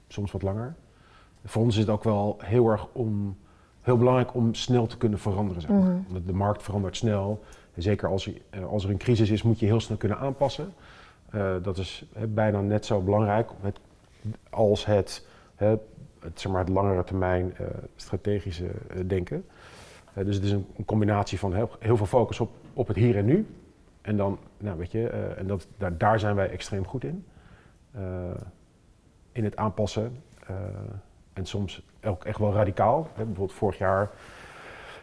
soms 0.07 0.31
wat 0.31 0.41
langer. 0.41 0.75
Voor 1.45 1.61
ons 1.61 1.73
is 1.75 1.81
het 1.81 1.89
ook 1.89 2.03
wel 2.03 2.37
heel 2.43 2.67
erg 2.69 2.87
om, 2.91 3.37
heel 3.81 3.97
belangrijk 3.97 4.33
om 4.33 4.53
snel 4.53 4.85
te 4.87 4.97
kunnen 4.97 5.19
veranderen. 5.19 5.61
Zeg 5.61 5.71
maar. 5.71 5.79
Mhm. 5.79 6.07
Omdat 6.07 6.25
de 6.27 6.33
markt 6.33 6.63
verandert 6.63 6.97
snel. 6.97 7.43
En 7.73 7.81
zeker 7.81 8.09
als, 8.09 8.31
als 8.69 8.83
er 8.83 8.89
een 8.89 8.97
crisis 8.97 9.29
is, 9.29 9.43
moet 9.43 9.59
je 9.59 9.65
heel 9.65 9.79
snel 9.79 9.97
kunnen 9.97 10.17
aanpassen. 10.17 10.73
Eh, 11.29 11.55
dat 11.61 11.77
is 11.77 12.05
bijna 12.27 12.61
net 12.61 12.85
zo 12.85 13.01
belangrijk 13.01 13.49
het- 13.61 13.79
als 14.49 14.85
het, 14.85 15.27
het, 15.55 15.79
zeg 16.33 16.51
maar, 16.51 16.61
het 16.61 16.69
langere 16.73 17.03
termijn 17.03 17.53
eh, 17.57 17.65
strategische 17.95 18.65
eh, 18.67 18.99
denken. 19.07 19.45
Dus 20.13 20.35
het 20.35 20.43
is 20.45 20.51
een, 20.51 20.65
een 20.77 20.85
combinatie 20.85 21.39
van 21.39 21.53
heel, 21.53 21.69
heel 21.79 21.97
veel 21.97 22.05
focus 22.05 22.39
op, 22.39 22.51
op 22.73 22.87
het 22.87 22.97
hier 22.97 23.17
en 23.17 23.25
nu. 23.25 23.47
En 24.01 24.17
dan, 24.17 24.37
nou 24.57 24.77
weet 24.77 24.91
je, 24.91 25.07
en 25.09 25.47
dat, 25.47 25.67
daar, 25.77 25.97
daar 25.97 26.19
zijn 26.19 26.35
wij 26.35 26.49
extreem 26.49 26.85
goed 26.85 27.03
in. 27.03 27.25
In 29.31 29.43
het 29.43 29.55
aanpassen. 29.55 30.23
En 31.33 31.45
soms 31.45 31.85
ook 32.03 32.23
echt 32.23 32.39
wel 32.39 32.53
radicaal. 32.53 33.07
Hè, 33.15 33.23
bijvoorbeeld 33.25 33.53
vorig 33.57 33.77
jaar 33.77 34.09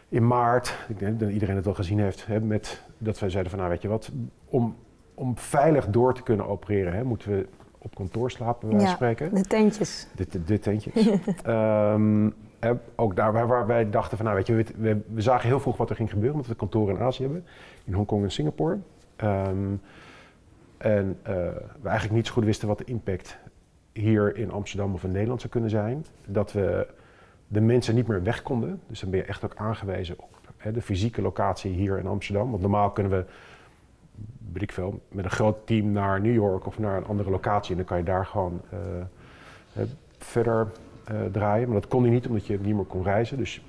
in 0.09 0.27
maart, 0.27 0.77
ik 0.87 0.99
denk 0.99 1.19
dat 1.19 1.29
iedereen 1.29 1.55
het 1.55 1.65
wel 1.65 1.73
gezien 1.73 1.99
heeft, 1.99 2.25
hè, 2.25 2.41
met, 2.41 2.83
dat 2.97 3.19
wij 3.19 3.29
zeiden 3.29 3.51
van 3.51 3.59
nou 3.59 3.71
weet 3.71 3.81
je 3.81 3.87
wat, 3.87 4.11
om, 4.45 4.75
om 5.13 5.37
veilig 5.37 5.87
door 5.87 6.13
te 6.13 6.23
kunnen 6.23 6.47
opereren, 6.47 6.93
hè, 6.93 7.03
moeten 7.03 7.31
we 7.31 7.47
op 7.77 7.95
kantoor 7.95 8.31
slapen, 8.31 8.69
bij 8.69 8.79
Ja. 8.79 8.87
spreken. 8.87 9.33
De 9.33 9.41
tentjes. 9.41 10.07
Dit, 10.15 10.47
dit 10.47 10.63
tentjes. 10.63 10.93
Ehm, 11.43 12.29
ook 12.95 13.15
daar 13.15 13.33
waar, 13.33 13.47
waar 13.47 13.67
wij 13.67 13.89
dachten 13.89 14.17
van, 14.17 14.25
nou 14.25 14.37
weet 14.37 14.47
je, 14.47 14.55
we, 14.55 14.65
we, 14.77 15.01
we 15.13 15.21
zagen 15.21 15.47
heel 15.47 15.59
vroeg 15.59 15.77
wat 15.77 15.89
er 15.89 15.95
ging 15.95 16.09
gebeuren, 16.09 16.33
omdat 16.35 16.49
we 16.49 16.55
kantoren 16.55 16.95
in 16.95 17.01
Azië 17.01 17.23
hebben, 17.23 17.45
in 17.83 17.93
Hongkong 17.93 18.23
en 18.23 18.31
Singapore. 18.31 18.77
Ehm, 19.15 19.73
en 20.77 21.19
eh, 21.23 21.33
we 21.81 21.87
eigenlijk 21.87 22.11
niet 22.15 22.27
zo 22.27 22.33
goed 22.33 22.43
wisten 22.45 22.67
wat 22.67 22.77
de 22.77 22.83
impact 22.83 23.37
hier 23.97 24.37
in 24.37 24.51
Amsterdam 24.51 24.93
of 24.93 25.03
in 25.03 25.11
Nederland 25.11 25.39
zou 25.39 25.51
kunnen 25.51 25.69
zijn. 25.69 26.05
Dat 26.25 26.51
we 26.51 26.87
de 27.47 27.61
mensen 27.61 27.95
niet 27.95 28.07
meer 28.07 28.23
weg 28.23 28.43
konden. 28.43 28.81
Dus 28.87 28.99
dan 28.99 29.09
ben 29.09 29.19
je 29.19 29.25
echt 29.25 29.45
ook 29.45 29.55
aangewezen 29.55 30.15
op 30.19 30.37
hè, 30.57 30.71
de 30.71 30.81
fysieke 30.81 31.21
locatie 31.21 31.71
hier 31.71 31.97
in 31.97 32.07
Amsterdam. 32.07 32.49
Want 32.49 32.61
normaal 32.61 32.91
kunnen 32.91 33.11
we, 33.11 33.25
weet 34.53 34.61
ik 34.61 34.71
veel, 34.71 35.01
met 35.11 35.25
een 35.25 35.31
groot 35.31 35.67
team 35.67 35.91
naar 35.91 36.21
New 36.21 36.33
York 36.33 36.65
of 36.65 36.79
naar 36.79 36.97
een 36.97 37.05
andere 37.05 37.29
locatie. 37.29 37.71
En 37.71 37.77
dan 37.77 37.85
kan 37.85 37.97
je 37.97 38.03
daar 38.03 38.25
gewoon 38.25 38.61
eh, 38.69 38.79
hè, 39.73 39.85
verder 40.17 40.67
eh, 41.03 41.15
draaien. 41.31 41.69
Maar 41.69 41.79
dat 41.79 41.89
kon 41.89 42.09
niet, 42.09 42.27
omdat 42.27 42.47
je 42.47 42.59
niet 42.59 42.75
meer 42.75 42.85
kon 42.85 43.03
reizen. 43.03 43.37
Dus 43.37 43.61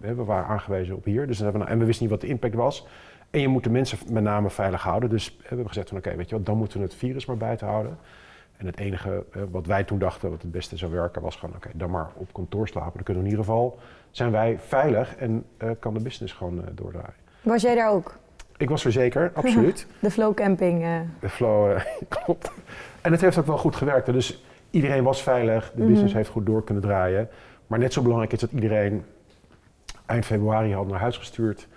we 0.00 0.24
waren 0.24 0.46
aangewezen 0.46 0.96
op 0.96 1.04
hier. 1.04 1.26
Dus 1.26 1.36
dan 1.36 1.46
hebben 1.46 1.64
we, 1.64 1.72
en 1.72 1.78
we 1.78 1.84
wisten 1.84 2.04
niet 2.04 2.12
wat 2.12 2.22
de 2.22 2.26
impact 2.26 2.54
was. 2.54 2.86
En 3.30 3.40
je 3.40 3.48
moet 3.48 3.64
de 3.64 3.70
mensen 3.70 3.98
met 4.10 4.22
name 4.22 4.50
veilig 4.50 4.82
houden. 4.82 5.10
Dus 5.10 5.26
hè, 5.26 5.34
we 5.38 5.46
hebben 5.46 5.66
gezegd 5.66 5.88
van 5.88 5.98
oké, 5.98 6.16
weet 6.16 6.28
je 6.28 6.36
wat, 6.36 6.46
dan 6.46 6.56
moeten 6.56 6.78
we 6.78 6.84
het 6.84 6.94
virus 6.94 7.26
maar 7.26 7.36
buiten 7.36 7.66
houden. 7.66 7.98
En 8.56 8.66
het 8.66 8.78
enige 8.78 9.24
eh, 9.32 9.42
wat 9.50 9.66
wij 9.66 9.84
toen 9.84 9.98
dachten 9.98 10.30
wat 10.30 10.42
het 10.42 10.50
beste 10.50 10.76
zou 10.76 10.92
werken 10.92 11.22
was 11.22 11.36
gewoon 11.36 11.54
oké, 11.56 11.68
dan 11.74 11.90
maar 11.90 12.08
op 12.14 12.32
kantoor 12.32 12.68
slapen. 12.68 12.92
Dan 12.94 13.02
kunnen 13.02 13.22
we 13.22 13.28
in 13.28 13.34
ieder 13.36 13.44
geval, 13.52 13.78
zijn 14.10 14.30
wij 14.30 14.58
veilig 14.58 15.16
en 15.16 15.44
eh, 15.56 15.70
kan 15.78 15.94
de 15.94 16.00
business 16.00 16.32
gewoon 16.34 16.58
eh, 16.64 16.70
doordraaien. 16.74 17.14
Was 17.42 17.62
jij 17.62 17.74
daar 17.74 17.90
ook? 17.90 18.16
Ik 18.56 18.68
was 18.68 18.84
er 18.84 18.92
zeker, 18.92 19.30
absoluut. 19.34 19.86
De 20.00 20.10
flow 20.10 20.34
camping. 20.34 20.84
De 21.20 21.28
flow, 21.28 21.78
klopt. 22.08 22.50
En 23.00 23.12
het 23.12 23.20
heeft 23.20 23.38
ook 23.38 23.46
wel 23.46 23.58
goed 23.58 23.76
gewerkt. 23.76 24.06
Dus 24.12 24.44
iedereen 24.70 25.04
was 25.04 25.22
veilig, 25.22 25.72
de 25.74 25.80
Mhm. 25.82 25.88
business 25.90 26.14
heeft 26.14 26.28
goed 26.28 26.46
door 26.46 26.64
kunnen 26.64 26.82
draaien. 26.82 27.28
Maar 27.66 27.78
net 27.78 27.92
zo 27.92 28.02
belangrijk 28.02 28.32
is 28.32 28.40
dat 28.40 28.50
iedereen 28.52 29.04
eind 30.06 30.24
februari 30.24 30.74
had 30.74 30.86
naar 30.88 31.00
huis 31.00 31.16
gestuurd. 31.18 31.68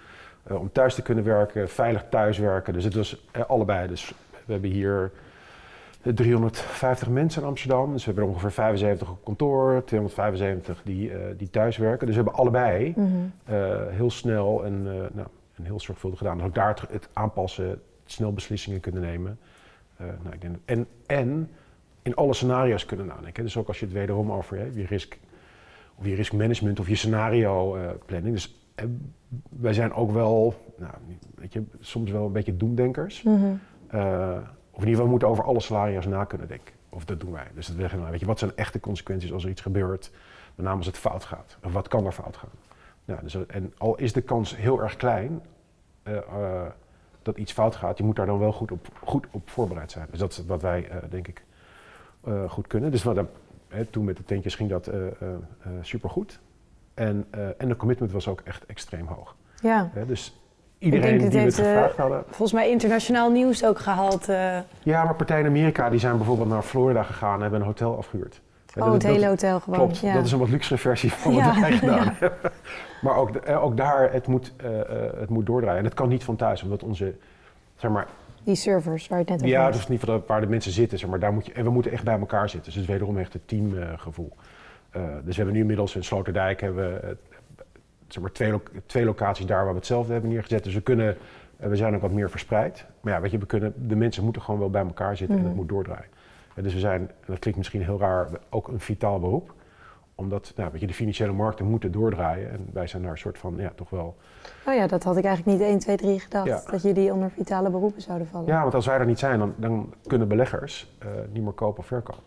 om 0.50 0.72
thuis 0.72 0.96
te 0.96 1.02
kunnen 1.02 1.24
werken, 1.24 1.70
veilig 1.70 2.06
thuiswerken. 2.10 2.74
Dus 2.74 2.84
het 2.84 2.94
was 2.94 3.26
allebei. 3.48 3.88
Dus 3.88 4.14
we 4.46 4.52
hebben 4.52 4.70
hier 4.70 5.12
350 6.02 7.10
mensen 7.10 7.42
in 7.42 7.48
Amsterdam. 7.48 7.92
Dus 7.92 8.00
we 8.00 8.06
hebben 8.06 8.24
er 8.24 8.30
ongeveer 8.30 8.52
75 8.52 9.10
op 9.12 9.24
kantoor, 9.26 9.84
275 9.86 10.82
die, 10.84 11.12
eh, 11.12 11.20
die 11.38 11.50
thuis 11.50 11.78
werken. 11.78 12.08
Dus 12.08 12.16
we 12.16 12.22
hebben 12.22 12.40
allebei 12.40 12.94
Mhm. 12.96 13.08
eh, 13.46 13.76
heel 13.90 14.10
snel 14.10 14.66
en, 14.66 14.74
eh, 14.86 14.94
nou, 15.14 15.28
en 15.56 15.64
heel 15.64 15.80
zorgvuldig 15.80 16.18
gedaan. 16.20 16.38
Dus 16.38 16.46
ook 16.48 16.56
daar 16.56 16.70
het- 16.82 16.92
het 16.92 17.10
aanpassen, 17.14 17.82
snel 18.06 18.34
beslissingen 18.34 18.80
kunnen 18.80 19.02
nemen. 19.02 19.40
Nou, 19.98 20.34
ik 20.34 20.42
denk, 20.42 20.56
en, 20.66 20.88
en 21.06 21.50
in 22.02 22.16
alle 22.16 22.34
scenario's 22.34 22.86
kunnen 22.86 23.06
nadenken. 23.06 23.44
Dus 23.44 23.58
ook 23.58 23.68
als 23.68 23.80
je 23.80 23.86
het 23.86 23.94
wederom 23.94 24.32
over 24.32 24.58
hè, 24.58 24.64
je 24.74 24.86
risk 24.86 25.18
of 25.96 26.06
je 26.06 26.16
risk 26.16 26.34
management 26.34 26.80
of 26.80 26.88
je 26.88 26.96
scenario 26.96 27.78
planning. 28.06 28.34
Dus 28.34 28.60
wij 29.50 29.74
zijn 29.74 29.94
ook 29.94 30.12
wel, 30.12 30.54
nou, 30.78 30.94
weet 31.36 31.54
je, 31.54 31.64
soms 31.80 32.12
wel 32.12 32.26
een 32.26 32.32
beetje 32.32 32.58
doemdenkers. 32.58 33.24
Mhm. 33.24 33.54
Of 34.78 34.84
in 34.84 34.90
ieder 34.90 35.04
geval, 35.04 35.06
we 35.06 35.10
moeten 35.10 35.28
over 35.28 35.44
alle 35.44 35.60
scenario's 35.60 36.06
na 36.06 36.24
kunnen 36.24 36.48
denken. 36.48 36.74
Of 36.90 37.06
dat 37.06 37.20
doen 37.20 37.32
wij. 37.32 37.48
Dus 37.54 37.68
dat 37.68 37.76
zeggen 37.80 38.04
we, 38.04 38.10
weet 38.10 38.20
je, 38.20 38.26
wat 38.26 38.40
zijn 38.40 38.52
echte 38.56 38.80
consequenties 38.80 39.34
als 39.34 39.44
er 39.44 39.50
iets 39.50 39.62
gebeurt? 39.62 40.12
Met 40.56 40.66
name 40.66 40.78
als 40.78 40.86
het 40.86 40.98
fout 40.98 41.26
gaat. 41.26 41.58
Of 41.64 41.74
wat 41.74 41.88
kan 41.88 42.06
er 42.06 42.12
fout 42.12 42.38
gaan? 42.38 42.50
Ja, 43.06 43.20
dus, 43.22 43.48
en 43.48 43.74
al 43.78 43.98
is 43.98 44.14
de 44.14 44.22
kans 44.22 44.56
heel 44.56 44.82
erg 44.82 44.96
klein 44.96 45.42
eh, 46.04 46.18
eh, 46.18 46.72
dat 47.22 47.38
iets 47.38 47.52
fout 47.52 47.76
gaat, 47.76 47.98
je 47.98 48.04
moet 48.04 48.16
daar 48.16 48.26
dan 48.26 48.40
wel 48.40 48.52
goed 48.52 48.72
op, 48.72 48.88
goed 49.04 49.28
op 49.32 49.50
voorbereid 49.50 49.92
zijn. 49.92 50.08
Dus 50.10 50.20
dat 50.20 50.32
is 50.32 50.46
wat 50.46 50.62
wij, 50.62 50.90
eh, 50.90 50.98
denk 51.10 51.28
ik, 51.28 51.44
goed 52.48 52.68
kunnen. 52.68 52.92
Dus 52.92 53.04
wat, 53.04 53.26
toen 53.90 54.06
met 54.06 54.18
de 54.18 54.24
tentjes 54.24 54.56
ging 54.56 54.70
dat 54.70 54.92
supergoed. 55.82 56.40
En, 56.94 57.28
en 57.58 57.68
de 57.68 57.76
commitment 57.76 58.12
was 58.12 58.28
ook 58.28 58.42
echt 58.42 58.66
extreem 58.66 59.06
hoog. 59.06 59.36
Ja. 59.62 59.92
Dus 60.08 60.40
iedereen 60.80 61.10
die 61.18 61.20
we 61.20 61.24
het 61.24 61.34
heeft, 61.34 61.60
eh, 61.60 61.66
gevraagd 61.66 61.98
hadden. 61.98 62.24
Volgens 62.28 62.52
mij 62.52 62.70
internationaal 62.70 63.30
nieuws 63.32 63.66
ook 63.66 63.80
gehaald. 63.80 64.30
eh 64.30 64.58
Ja, 64.84 65.04
maar 65.04 65.16
partijen 65.16 65.44
in 65.46 65.50
Amerika 65.50 65.90
die 65.90 66.00
zijn 66.00 66.18
bijvoorbeeld 66.18 66.50
naar 66.50 66.62
Florida 66.62 67.04
gegaan 67.04 67.36
en 67.36 67.42
hebben 67.42 67.60
een 67.60 67.66
hotel 67.66 67.98
afgehuurd. 67.98 68.42
Oh, 68.78 68.84
dat- 68.84 68.94
het 68.94 69.04
hele 69.04 69.20
dat- 69.20 69.30
hotel 69.30 69.60
gewoon. 69.60 69.80
Klopt, 69.80 70.00
ja. 70.00 70.14
dat 70.14 70.26
is 70.26 70.32
een 70.32 70.40
wat 70.40 70.50
luxere 70.50 70.78
versie 70.78 71.12
van 71.12 71.34
wat 71.34 71.44
Ja, 71.56 71.60
wij 71.60 71.72
gedaan 71.72 72.08
hebben. 72.20 72.52
Maar 73.02 73.16
ook, 73.16 73.36
eh, 73.36 73.64
ook 73.64 73.78
daar, 73.78 74.12
het 74.14 74.28
moet, 74.28 74.54
het 75.20 75.30
moet 75.30 75.46
doordraaien. 75.46 75.80
En 75.80 75.86
het 75.86 75.94
kan 75.94 76.10
niet 76.10 76.24
van 76.24 76.36
thuis, 76.36 76.64
omdat 76.64 76.84
onze, 76.84 77.16
zeg 77.76 77.92
maar, 77.92 78.08
Die 78.44 78.56
servers 78.56 79.08
waar 79.08 79.18
je 79.18 79.24
het 79.24 79.34
net 79.34 79.42
over 79.44 79.62
ja, 79.62 79.72
dus 79.72 79.88
niet 79.88 80.00
van 80.00 80.24
waar 80.28 80.42
de 80.42 80.48
mensen 80.48 80.72
zitten, 80.72 81.00
zeg 81.00 81.10
maar, 81.10 81.20
daar 81.20 81.34
moet 81.34 81.46
je, 81.46 81.54
en 81.54 81.64
we 81.64 81.70
moeten 81.70 81.92
echt 81.92 82.04
bij 82.04 82.20
elkaar 82.20 82.50
zitten. 82.50 82.64
Dus 82.64 82.74
het 82.74 82.84
is 82.84 82.90
wederom 82.90 83.18
echt 83.18 83.34
het 83.34 83.48
teamgevoel. 83.48 84.32
Dus 84.92 85.02
we 85.26 85.34
hebben 85.36 85.54
nu 85.54 85.60
inmiddels 85.60 85.96
in 85.96 86.04
Sloterdijk 86.04 86.62
hebben 86.62 86.94
we, 87.02 87.18
zeg 88.08 88.22
maar, 88.24 88.32
twee, 88.32 88.52
lo- 88.52 88.62
twee 88.86 89.06
locaties 89.06 89.46
daar 89.46 89.64
waar 89.64 89.72
we 89.74 89.78
hetzelfde 89.80 90.12
hebben 90.14 90.32
neergezet. 90.32 90.64
Dus 90.64 90.74
we 90.74 90.82
kunnen, 90.82 91.18
eh, 91.58 91.70
we 91.70 91.76
zijn 91.76 91.96
ook 91.96 92.02
wat 92.02 92.12
meer 92.12 92.30
verspreid. 92.30 92.86
Maar 93.02 93.14
ja, 93.14 93.22
weet 93.22 93.32
je, 93.32 93.38
we 93.38 93.46
kunnen, 93.46 93.88
de 93.88 93.96
mensen 93.96 94.24
moeten 94.24 94.42
gewoon 94.42 94.60
wel 94.60 94.70
bij 94.70 94.82
elkaar 94.86 95.18
zitten 95.18 95.36
en 95.36 95.42
het 95.42 95.52
Mhm. 95.52 95.60
moet 95.60 95.70
doordraaien. 95.70 96.10
En 96.56 96.64
dus 96.64 96.74
we 96.74 96.80
zijn, 96.80 97.02
en 97.02 97.10
dat 97.26 97.40
klinkt 97.40 97.58
misschien 97.60 97.84
heel 97.84 98.00
raar, 98.00 98.28
ook 98.50 98.68
een 98.68 98.80
vitaal 98.80 99.20
beroep. 99.20 99.54
Omdat 100.16 100.54
nou, 100.56 100.72
weet 100.72 100.82
je, 100.82 100.88
de 100.88 100.94
financiële 100.94 101.32
markten 101.32 101.66
moeten 101.66 101.92
doordraaien. 101.92 102.52
En 102.52 102.68
wij 102.74 102.88
zijn 102.88 103.02
daar 103.02 103.12
een 103.12 103.18
soort 103.18 103.38
van, 103.38 103.56
ja, 103.58 103.72
toch 103.76 103.90
wel... 103.90 104.16
Oh 104.68 104.74
ja, 104.74 104.88
dat 104.88 105.04
had 105.04 105.18
ik 105.18 105.24
eigenlijk 105.26 105.58
niet 105.60 105.68
1, 105.68 105.80
2, 105.80 105.98
3 105.98 106.20
gedacht. 106.20 106.46
Ja. 106.48 106.62
Dat 106.72 106.82
jullie 106.82 107.14
onder 107.14 107.30
vitale 107.30 107.70
beroepen 107.70 108.02
zouden 108.02 108.28
vallen. 108.28 108.48
Ja, 108.48 108.62
want 108.62 108.74
als 108.74 108.86
wij 108.86 108.98
er 108.98 109.06
niet 109.06 109.20
zijn, 109.20 109.40
dan, 109.40 109.54
dan 109.58 109.94
kunnen 110.08 110.28
beleggers 110.28 110.96
eh, 111.00 111.08
niet 111.32 111.44
meer 111.44 111.52
kopen 111.52 111.80
of 111.80 111.86
verkopen. 111.86 112.24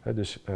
Hè, 0.00 0.14
dus 0.14 0.42
eh, 0.44 0.54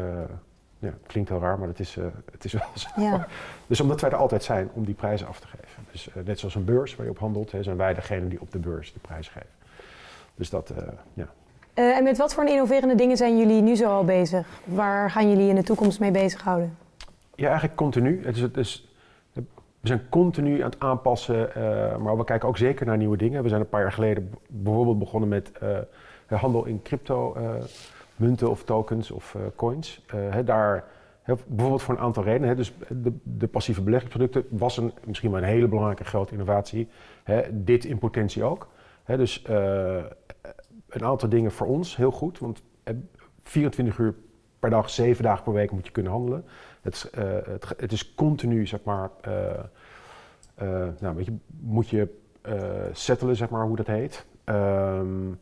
ja, 0.85 0.91
het 0.91 1.07
klinkt 1.07 1.29
heel 1.29 1.41
raar, 1.41 1.59
maar 1.59 1.69
het 1.69 1.81
is, 1.81 1.97
eh, 1.97 2.05
het 2.33 2.45
is 2.45 2.53
wel 2.53 2.67
zo. 2.75 2.89
Ja. 2.97 3.27
Dus 3.67 3.81
omdat 3.81 4.01
wij 4.01 4.11
er 4.11 4.17
altijd 4.17 4.43
zijn 4.43 4.71
om 4.73 4.85
die 4.85 4.95
prijzen 4.95 5.27
af 5.27 5.41
te 5.41 5.47
geven. 5.47 5.83
Dus 5.91 6.09
eh, 6.09 6.15
net 6.25 6.39
zoals 6.39 6.55
een 6.55 6.65
beurs 6.65 6.97
waar 6.97 7.07
je 7.07 7.13
op 7.13 7.19
handelt, 7.19 7.53
hè, 7.53 7.63
zijn 7.63 7.77
wij 7.77 7.95
degene 7.95 8.29
die 8.29 8.41
op 8.41 8.53
de 8.53 8.59
beurs 8.59 8.93
de 8.93 8.99
prijs 8.99 9.29
geven. 9.29 9.49
Dus 10.35 10.51
dat, 10.51 10.71
eh, 10.71 10.83
ja. 11.15 11.29
En 11.75 12.05
met 12.05 12.17
wat 12.17 12.35
voor 12.35 12.45
innoverende 12.45 12.95
dingen 12.95 13.17
zijn 13.17 13.39
jullie 13.39 13.63
nu 13.63 13.75
zo 13.75 13.89
al 13.89 14.05
bezig? 14.05 14.47
Waar 14.65 15.11
gaan 15.11 15.31
jullie 15.31 15.49
in 15.49 15.55
de 15.55 15.63
toekomst 15.63 16.01
mee 16.01 16.11
bezighouden? 16.11 16.77
Ja, 17.35 17.47
eigenlijk 17.47 17.77
continu. 17.77 18.25
Het 18.25 18.37
is, 18.37 18.43
het 18.43 18.57
is, 18.57 18.89
we 19.33 19.43
zijn 19.83 20.09
continu 20.09 20.61
aan 20.61 20.71
het 20.71 20.81
aanpassen, 20.81 21.51
maar 22.03 22.17
we 22.17 22.25
kijken 22.25 22.49
ook 22.49 22.57
zeker 22.57 22.87
naar 22.87 22.97
nieuwe 22.97 23.17
dingen. 23.17 23.43
We 23.43 23.49
zijn 23.49 23.61
een 23.61 23.69
paar 23.69 23.81
jaar 23.81 23.93
geleden 23.93 24.31
bijvoorbeeld 24.49 24.99
begonnen 24.99 25.29
met 25.29 25.53
handel 26.29 26.65
in 26.65 26.83
crypto 26.83 27.37
munten 28.17 28.51
of 28.51 28.65
tokens 28.65 29.11
of 29.11 29.35
eh, 29.35 29.41
coins. 29.57 30.05
Eh, 30.07 30.39
daar, 30.45 30.85
hè, 31.23 31.35
bijvoorbeeld 31.47 31.83
voor 31.83 31.95
een 31.95 32.01
aantal 32.01 32.23
redenen. 32.23 32.57
Dus 32.57 32.75
de, 32.89 33.13
de 33.23 33.47
passieve 33.47 33.83
beleggingsproducten 33.83 34.45
was 34.59 34.77
een, 34.77 34.93
misschien 35.07 35.31
wel 35.31 35.43
een 35.43 35.49
hele 35.49 35.69
belangrijke 35.69 36.05
grote 36.05 36.33
innovatie. 36.33 36.89
Hè, 37.23 37.65
dit 37.65 37.85
in 37.85 37.99
potentie 37.99 38.45
ook. 38.45 38.69
Dus 39.07 39.43
eh, 39.43 40.05
een 40.89 41.05
aantal 41.05 41.29
dingen 41.29 41.53
voor 41.53 41.67
ons 41.67 41.97
heel 41.97 42.11
goed, 42.11 42.39
want 42.39 42.63
eh, 42.83 42.95
24 43.43 43.99
uur 43.99 44.15
per 44.59 44.71
dag, 44.71 44.91
7 44.91 45.23
dagen 45.23 45.45
per 45.45 45.53
week 45.53 45.71
moet 45.71 45.87
je 45.87 45.93
kunnen 45.93 46.13
handelen. 46.13 46.45
Het, 46.81 47.11
het, 47.77 47.93
is 47.93 48.15
continu, 48.15 48.67
zeg 48.67 48.83
maar, 48.83 49.11
nou, 51.01 51.15
weet 51.15 51.27
je, 51.27 51.37
moet 51.61 51.89
je 51.89 52.09
settelen, 52.93 53.37
zeg 53.37 53.49
maar, 53.49 53.67
hoe 53.67 53.77
dat 53.77 53.87
heet. 53.87 54.27
Ehm, 54.45 55.33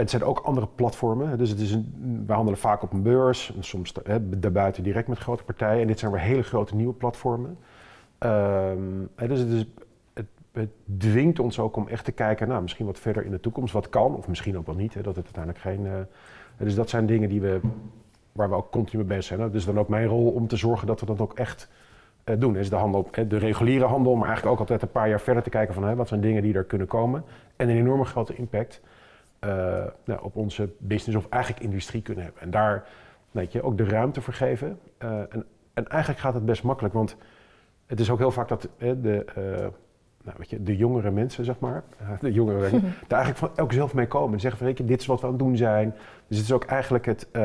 het 0.00 0.10
zijn 0.10 0.24
ook 0.24 0.38
andere 0.38 0.68
platformen. 0.74 1.38
Dus 1.38 1.50
het 1.50 1.60
is 1.60 1.72
een, 1.72 2.24
we 2.26 2.32
handelen 2.32 2.58
vaak 2.58 2.82
op 2.82 2.92
een 2.92 3.02
beurs, 3.02 3.54
en 3.56 3.64
soms 3.64 3.92
daarbuiten 4.36 4.82
direct 4.82 5.08
met 5.08 5.18
grote 5.18 5.44
partijen. 5.44 5.80
En 5.80 5.86
dit 5.86 5.98
zijn 5.98 6.12
weer 6.12 6.20
hele 6.20 6.42
grote 6.42 6.74
nieuwe 6.74 6.92
platformen. 6.92 7.58
Ehm, 8.18 8.78
dus 9.16 9.38
het, 9.38 9.66
het, 10.52 10.68
dwingt 10.98 11.38
ons 11.38 11.58
ook 11.58 11.76
om 11.76 11.88
echt 11.88 12.04
te 12.04 12.12
kijken, 12.12 12.48
nou, 12.48 12.62
misschien 12.62 12.86
wat 12.86 12.98
verder 12.98 13.24
in 13.24 13.30
de 13.30 13.40
toekomst, 13.40 13.72
wat 13.72 13.88
kan, 13.88 14.16
of 14.16 14.28
misschien 14.28 14.58
ook 14.58 14.66
wel 14.66 14.74
niet. 14.74 14.92
Dat 14.92 15.16
het 15.16 15.24
uiteindelijk 15.24 15.58
geen. 15.58 15.86
eh, 15.86 15.92
dus 16.56 16.74
dat 16.74 16.90
zijn 16.90 17.06
dingen 17.06 17.28
die 17.28 17.40
we, 17.40 17.60
waar 18.32 18.48
we 18.48 18.54
ook 18.54 18.70
continu 18.70 18.98
mee 18.98 19.16
bezig 19.16 19.24
zijn. 19.24 19.40
hè. 19.40 19.50
Dus 19.50 19.64
dan 19.64 19.78
ook 19.78 19.88
mijn 19.88 20.06
rol 20.06 20.30
om 20.30 20.46
te 20.46 20.56
zorgen 20.56 20.86
dat 20.86 21.00
we 21.00 21.06
dat 21.06 21.20
ook 21.20 21.34
echt 21.34 21.68
eh, 22.24 22.34
doen. 22.38 22.56
Is 22.56 22.70
de, 22.70 22.76
handel, 22.76 23.08
de 23.28 23.38
reguliere 23.38 23.84
handel, 23.84 24.14
maar 24.14 24.26
eigenlijk 24.26 24.54
ook 24.54 24.60
altijd 24.60 24.82
een 24.82 24.90
paar 24.90 25.08
jaar 25.08 25.20
verder 25.20 25.42
te 25.42 25.50
kijken 25.50 25.74
van 25.74 25.96
wat 25.96 26.08
zijn 26.08 26.20
dingen 26.20 26.42
die 26.42 26.54
er 26.54 26.64
kunnen 26.64 26.86
komen. 26.86 27.24
En 27.56 27.68
een 27.68 27.76
enorme 27.76 28.04
grote 28.04 28.34
impact 28.34 28.80
nou, 30.04 30.22
op 30.22 30.36
onze 30.36 30.70
business 30.78 31.24
of 31.24 31.28
eigenlijk 31.28 31.62
industrie 31.62 32.02
kunnen 32.02 32.24
hebben. 32.24 32.42
En 32.42 32.50
daar 32.50 32.88
weet 33.30 33.52
je, 33.52 33.62
ook 33.62 33.76
de 33.76 33.84
ruimte 33.84 34.20
voor 34.20 34.34
geven. 34.34 34.78
Eh, 34.98 35.18
en, 35.18 35.46
en 35.74 35.88
eigenlijk 35.88 36.20
gaat 36.20 36.34
het 36.34 36.44
best 36.44 36.62
makkelijk, 36.62 36.94
want 36.94 37.16
het 37.86 38.00
is 38.00 38.10
ook 38.10 38.18
heel 38.18 38.30
vaak 38.30 38.48
dat 38.48 38.68
hè, 38.76 39.00
de, 39.00 39.24
eh, 39.24 39.66
nou, 40.24 40.36
weet 40.36 40.50
je, 40.50 40.62
de 40.62 40.76
jongere 40.76 41.10
mensen, 41.10 41.44
zeg 41.44 41.58
maar, 41.58 41.82
eh, 41.98 42.10
de 42.20 42.32
je, 42.32 42.44
daar 43.08 43.24
eigenlijk 43.24 43.36
van, 43.36 43.64
ook 43.64 43.72
zelf 43.72 43.94
mee 43.94 44.06
komen. 44.06 44.32
En 44.32 44.40
zeggen 44.40 44.58
van, 44.58 44.66
weet 44.68 44.78
je, 44.78 44.84
dit 44.84 45.00
is 45.00 45.06
wat 45.06 45.20
we 45.20 45.26
aan 45.26 45.32
het 45.32 45.42
doen 45.42 45.56
zijn. 45.56 45.94
Dus 46.26 46.36
het 46.36 46.46
is 46.46 46.52
ook 46.52 46.64
eigenlijk 46.64 47.06
het, 47.06 47.28
eh, 47.30 47.42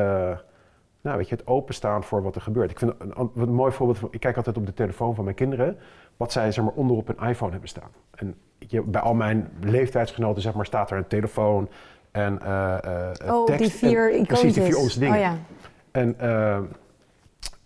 nou, 1.00 1.16
weet 1.16 1.28
je, 1.28 1.34
het 1.34 1.46
openstaan 1.46 2.04
voor 2.04 2.22
wat 2.22 2.34
er 2.34 2.40
gebeurt. 2.40 2.70
Ik 2.70 2.78
vind 2.78 2.94
een, 2.98 3.20
een, 3.20 3.30
een 3.34 3.54
mooi 3.54 3.72
voorbeeld, 3.72 3.98
van, 3.98 4.08
ik 4.12 4.20
kijk 4.20 4.36
altijd 4.36 4.56
op 4.56 4.66
de 4.66 4.74
telefoon 4.74 5.14
van 5.14 5.24
mijn 5.24 5.36
kinderen, 5.36 5.78
wat 6.16 6.32
zij 6.32 6.52
zeg 6.52 6.64
maar, 6.64 6.72
onderop 6.72 7.08
een 7.08 7.28
iPhone 7.28 7.50
hebben 7.50 7.68
staan. 7.68 7.90
En 8.14 8.34
je, 8.58 8.82
bij 8.82 9.00
al 9.00 9.14
mijn 9.14 9.48
leeftijdsgenoten 9.60 10.42
zeg 10.42 10.54
maar, 10.54 10.66
staat 10.66 10.90
er 10.90 10.96
een 10.96 11.06
telefoon 11.06 11.68
en 12.10 12.42
eh 12.42 12.76
eh, 12.84 13.34
Oh, 13.34 13.46
tekst. 13.46 13.60
die 13.60 13.70
vier 13.70 14.14
en, 14.14 14.26
Precies, 14.26 14.54
die 14.54 14.62
vier 14.62 14.78
onze 14.78 14.98
dingen. 14.98 15.14
Oh 15.14 15.20
ja. 15.20 15.36
En 15.90 16.14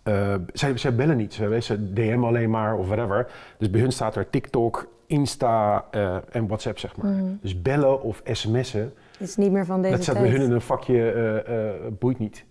eh, 0.03 0.35
zij, 0.53 0.77
zij 0.77 0.95
bellen 0.95 1.17
niet, 1.17 1.33
ze, 1.33 1.57
ze 1.61 1.93
DM 1.93 2.23
alleen 2.23 2.49
maar 2.49 2.75
of 2.77 2.87
whatever. 2.87 3.31
Dus 3.57 3.69
bij 3.69 3.81
hun 3.81 3.91
staat 3.91 4.15
er 4.15 4.29
TikTok, 4.29 4.87
Insta 5.05 5.85
en 6.31 6.47
WhatsApp, 6.47 6.79
zeg 6.79 6.95
maar. 6.95 7.11
Mhm. 7.11 7.33
Dus 7.41 7.61
bellen 7.61 8.01
of 8.01 8.21
sms'en, 8.25 8.93
Het 9.17 9.27
is 9.27 9.35
niet 9.35 9.51
meer 9.51 9.65
van 9.65 9.81
deze 9.81 9.93
dat 9.93 10.03
staat 10.03 10.19
bij 10.19 10.29
hun 10.29 10.41
in 10.41 10.51
een 10.51 10.61
vakje, 10.61 11.89
boeit 11.99 12.19
niet. 12.19 12.45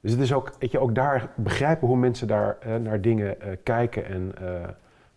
Dus 0.00 0.10
het 0.10 0.20
is 0.20 0.32
ook, 0.32 0.52
weet 0.58 0.70
je, 0.70 0.78
ook 0.78 0.94
daar 0.94 1.30
begrijpen 1.34 1.88
hoe 1.88 1.96
mensen 1.96 2.26
daar 2.26 2.58
naar 2.80 3.00
dingen 3.00 3.36
kijken 3.62 4.06
en 4.06 4.32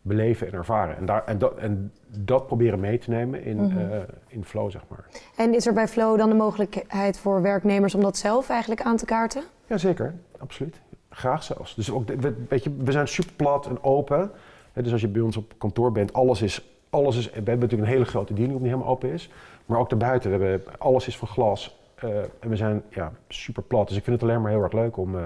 beleven 0.06 0.48
en 0.48 0.54
ervaren. 0.54 0.98
En, 0.98 1.06
daar, 1.06 1.24
en, 1.26 1.38
dat, 1.38 1.56
en 1.58 1.92
dat 2.10 2.48
proberen 2.48 2.80
mee 2.80 2.98
te 2.98 3.10
nemen 3.10 3.44
in, 3.44 3.58
Mhm. 3.58 3.78
eh, 3.78 4.00
in 4.28 4.46
flow, 4.46 4.72
zeg 4.72 4.82
maar. 4.88 5.06
En 5.36 5.54
is 5.54 5.68
er 5.68 5.74
bij 5.74 5.88
Flow 5.88 6.18
dan 6.18 6.30
de 6.30 6.36
mogelijkheid 6.36 7.18
voor 7.20 7.42
werknemers 7.42 7.96
om 7.96 8.02
dat 8.02 8.18
zelf 8.18 8.50
eigenlijk 8.50 8.82
aan 8.82 8.98
te 8.98 9.06
kaarten? 9.06 9.44
Jazeker, 9.68 10.14
absoluut. 10.38 10.82
Graag 11.10 11.44
zelfs. 11.44 11.76
Dus 11.76 11.92
ook, 11.92 12.08
we, 12.08 12.46
weet 12.50 12.64
je, 12.64 12.76
we 12.78 12.92
zijn 12.92 13.08
super 13.08 13.34
plat 13.36 13.66
en 13.68 13.84
open. 13.84 14.32
Dus 14.74 14.92
als 14.92 15.02
je 15.02 15.08
bij 15.08 15.22
ons 15.22 15.38
op 15.38 15.54
kantoor 15.58 15.92
bent, 15.92 16.14
alles 16.14 16.42
is, 16.42 16.66
alles 16.90 17.18
is... 17.18 17.26
We 17.26 17.32
hebben 17.34 17.60
natuurlijk 17.60 17.90
een 17.90 17.94
hele 17.96 18.06
grote 18.10 18.34
diening 18.34 18.58
die 18.60 18.68
helemaal 18.68 18.90
open 18.90 19.10
is. 19.10 19.30
Maar 19.66 19.80
ook 19.80 19.90
daarbuiten, 19.90 20.40
we 20.40 20.46
hebben, 20.46 20.74
alles 20.80 21.08
is 21.08 21.18
van 21.18 21.28
glas. 21.28 21.80
eh, 21.96 22.10
en 22.40 22.50
we 22.50 22.56
zijn 22.56 22.82
ja, 22.90 23.12
super 23.28 23.64
plat. 23.64 23.88
Dus 23.88 23.98
ik 23.98 24.04
vind 24.04 24.22
het 24.22 24.30
alleen 24.30 24.42
maar 24.42 24.52
heel 24.52 24.64
erg 24.64 24.72
leuk 24.74 24.98
om, 24.98 25.18
eh, 25.18 25.24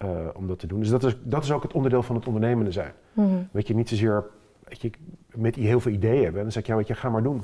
eh, 0.00 0.08
om 0.34 0.46
dat 0.46 0.58
te 0.58 0.66
doen. 0.66 0.80
Dus 0.80 0.88
dat 0.88 1.04
is, 1.04 1.16
dat 1.22 1.44
is 1.44 1.52
ook 1.52 1.62
het 1.62 1.72
onderdeel 1.72 2.02
van 2.02 2.16
het 2.16 2.26
ondernemende 2.26 2.72
zijn. 2.72 2.92
Weet 3.50 3.66
je, 3.66 3.74
niet 3.74 3.88
zozeer 3.88 4.24
weet 4.64 4.80
je, 4.80 4.90
met 5.34 5.54
die 5.54 5.66
heel 5.66 5.80
veel 5.80 5.92
ideeën 5.92 6.22
hebben. 6.22 6.36
En 6.36 6.42
dan 6.42 6.52
zeg 6.52 6.66
je, 6.66 6.70
ja, 6.72 6.78
weet 6.78 6.86
je, 6.86 6.94
ga 6.94 7.08
maar 7.08 7.22
doen. 7.22 7.42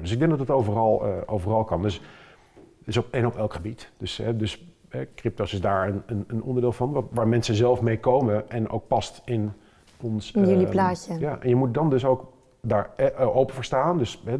Dus 0.00 0.12
ik 0.12 0.18
denk 0.18 0.30
dat 0.30 0.40
het 0.40 0.50
overal, 0.50 1.06
eh, 1.06 1.12
overal 1.26 1.64
kan. 1.64 1.82
Dus, 1.82 2.02
dus 2.84 2.96
op, 2.96 3.06
en 3.10 3.26
op 3.26 3.36
elk 3.36 3.54
gebied. 3.54 3.90
Dus, 3.96 4.16
hè, 4.16 4.36
dus 4.36 4.66
hè, 4.88 5.06
crypto's 5.14 5.52
is 5.52 5.60
daar 5.60 5.88
een, 5.88 6.02
een, 6.06 6.24
een 6.26 6.42
onderdeel 6.42 6.72
van, 6.72 6.92
wat, 6.92 7.04
waar 7.10 7.28
mensen 7.28 7.54
zelf 7.54 7.80
mee 7.80 8.00
komen 8.00 8.50
en 8.50 8.68
ook 8.68 8.86
past 8.86 9.22
in 9.24 9.52
ons... 10.00 10.32
In 10.32 10.40
jullie 10.40 10.62
ehm, 10.62 10.70
plaatje. 10.70 11.18
Ja, 11.18 11.38
en 11.40 11.48
je 11.48 11.56
moet 11.56 11.74
dan 11.74 11.90
dus 11.90 12.04
ook 12.04 12.32
daar 12.60 12.90
eh, 12.96 13.36
open 13.36 13.54
voor 13.54 13.64
staan. 13.64 13.98
Dus 13.98 14.22
hè, 14.24 14.36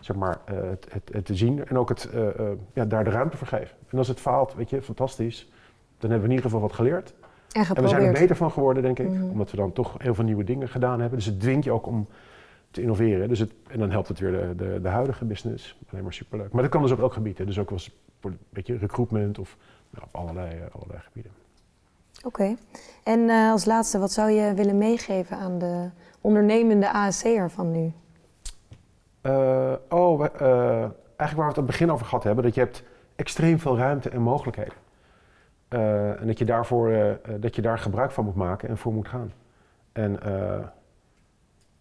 zeg 0.00 0.16
maar, 0.16 0.40
het, 0.44 0.86
het, 0.90 1.10
het 1.12 1.24
te 1.24 1.34
zien 1.34 1.66
en 1.66 1.78
ook 1.78 1.88
het, 1.88 2.08
ja, 2.72 2.84
daar 2.84 3.04
de 3.04 3.10
ruimte 3.10 3.36
voor 3.36 3.46
geven. 3.46 3.76
En 3.88 3.98
als 3.98 4.08
het 4.08 4.20
faalt, 4.20 4.54
weet 4.54 4.70
je, 4.70 4.82
fantastisch. 4.82 5.52
Dan 6.04 6.12
hebben 6.12 6.28
we 6.28 6.34
in 6.34 6.42
ieder 6.42 6.50
geval 6.50 6.68
wat 6.68 6.76
geleerd. 6.76 7.14
En 7.52 7.66
En 7.74 7.82
we 7.82 7.88
zijn 7.88 8.02
er 8.02 8.12
beter 8.12 8.36
van 8.36 8.50
geworden, 8.50 8.82
denk 8.82 8.98
ik. 8.98 9.08
Mhm. 9.08 9.30
Omdat 9.30 9.50
we 9.50 9.56
dan 9.56 9.72
toch 9.72 9.94
heel 9.98 10.14
veel 10.14 10.24
nieuwe 10.24 10.44
dingen 10.44 10.68
gedaan 10.68 11.00
hebben. 11.00 11.18
Dus 11.18 11.26
het 11.26 11.40
dwingt 11.40 11.64
je 11.64 11.70
ook 11.70 11.86
om 11.86 12.08
te 12.70 12.82
innoveren. 12.82 13.28
Dus 13.28 13.38
het, 13.38 13.52
en 13.68 13.78
dan 13.78 13.90
helpt 13.90 14.08
het 14.08 14.18
weer 14.18 14.30
de, 14.30 14.54
de, 14.56 14.80
de 14.82 14.88
huidige 14.88 15.24
business. 15.24 15.78
Alleen 15.90 16.02
maar 16.02 16.12
superleuk. 16.12 16.52
Maar 16.52 16.62
dat 16.62 16.70
kan 16.70 16.82
dus 16.82 16.90
op 16.90 17.00
elk 17.00 17.12
gebied. 17.12 17.38
Hè. 17.38 17.44
Dus 17.44 17.58
ook 17.58 17.70
als 17.70 17.98
voor 18.20 18.30
een 18.30 18.38
beetje 18.50 18.76
recruitment 18.76 19.38
of 19.38 19.56
nou, 19.90 20.04
op 20.06 20.16
allerlei, 20.16 20.60
eh, 20.60 20.74
allerlei 20.74 21.00
gebieden. 21.00 21.32
Oké. 22.24 22.56
En 23.04 23.28
eh, 23.30 23.50
als 23.50 23.64
laatste, 23.64 23.98
wat 23.98 24.12
zou 24.12 24.30
je 24.30 24.54
willen 24.54 24.78
meegeven 24.78 25.36
aan 25.36 25.58
de 25.58 25.90
ondernemende 26.20 26.92
ASC'er 26.92 27.50
van 27.50 27.70
nu? 27.70 27.92
Eh, 29.20 29.72
oh, 29.88 30.20
eigenlijk 30.20 31.16
waar 31.16 31.26
we 31.26 31.26
het 31.26 31.38
aan 31.38 31.48
het 31.54 31.66
begin 31.66 31.90
over 31.90 32.06
gehad 32.06 32.24
hebben, 32.24 32.44
dat 32.44 32.54
je 32.54 32.60
hebt 32.60 32.82
extreem 33.16 33.58
veel 33.58 33.76
ruimte 33.76 34.08
en 34.08 34.20
mogelijkheden. 34.20 34.83
Eh, 35.68 36.20
en 36.20 36.26
dat 36.26 36.38
je, 36.38 36.44
daarvoor, 36.44 36.90
eh, 36.90 37.10
eh, 37.10 37.16
dat 37.40 37.56
je 37.56 37.62
daar 37.62 37.78
gebruik 37.78 38.10
van 38.10 38.24
moet 38.24 38.34
maken 38.34 38.68
en 38.68 38.78
voor 38.78 38.92
moet 38.92 39.08
gaan. 39.08 39.32
En 39.92 40.18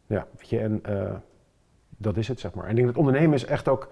ja, 0.05 0.27
weet 0.37 0.49
je, 0.49 0.59
en 0.59 0.81
dat 1.97 2.17
is 2.17 2.27
het, 2.27 2.39
zeg 2.39 2.53
maar. 2.53 2.63
En 2.63 2.69
ik 2.69 2.75
denk 2.75 2.87
dat 2.87 2.97
ondernemen 2.97 3.33
is 3.33 3.45
echt 3.45 3.67
ook, 3.67 3.91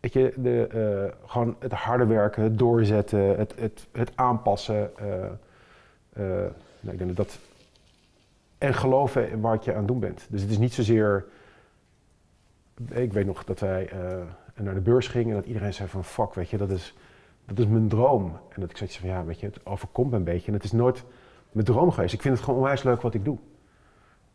weet 0.00 0.12
je, 0.12 0.32
de, 0.36 1.12
gewoon 1.26 1.56
het 1.58 1.72
harde 1.72 2.06
werken, 2.06 2.42
het 2.42 2.58
doorzetten, 2.58 3.38
het, 3.38 3.54
het, 3.56 3.86
het 3.92 4.12
aanpassen. 4.14 4.90
nou, 6.12 6.92
ik 6.92 6.98
denk 6.98 7.16
dat. 7.16 7.38
En 8.58 8.74
geloven 8.74 9.30
in 9.30 9.40
wat 9.40 9.64
je 9.64 9.70
aan 9.72 9.78
het 9.78 9.88
doen 9.88 10.00
bent. 10.00 10.26
Dus 10.28 10.42
het 10.42 10.50
is 10.50 10.58
niet 10.58 10.74
zozeer... 10.74 11.24
Ik 12.90 13.12
weet 13.12 13.26
nog 13.26 13.44
dat 13.44 13.60
wij 13.60 13.90
naar 14.54 14.74
de 14.74 14.80
beurs 14.80 15.08
gingen 15.08 15.28
en 15.28 15.34
dat 15.34 15.46
iedereen 15.46 15.74
zei 15.74 15.88
van... 15.88 16.04
Fuck, 16.04 16.34
weet 16.34 16.50
je, 16.50 16.56
dat 16.56 16.70
is, 16.70 16.94
dat 17.54 17.66
is 17.66 17.72
mijn 17.72 17.88
droom. 17.88 18.24
En 18.24 18.60
dat 18.60 18.70
ik 18.70 18.76
zoiets 18.76 18.98
van, 18.98 19.08
ja, 19.08 19.24
weet 19.24 19.40
je, 19.40 19.46
het 19.46 19.66
overkomt 19.66 20.10
me 20.10 20.16
een 20.16 20.24
beetje. 20.24 20.46
En 20.46 20.52
het 20.52 20.64
is 20.64 20.72
nooit 20.72 21.04
mijn 21.52 21.66
droom 21.66 21.90
geweest. 21.90 22.14
Ik 22.14 22.22
vind 22.22 22.34
het 22.34 22.44
gewoon 22.44 22.60
onwijs 22.60 22.82
leuk 22.82 23.00
wat 23.00 23.14
ik 23.14 23.24
doe. 23.24 23.38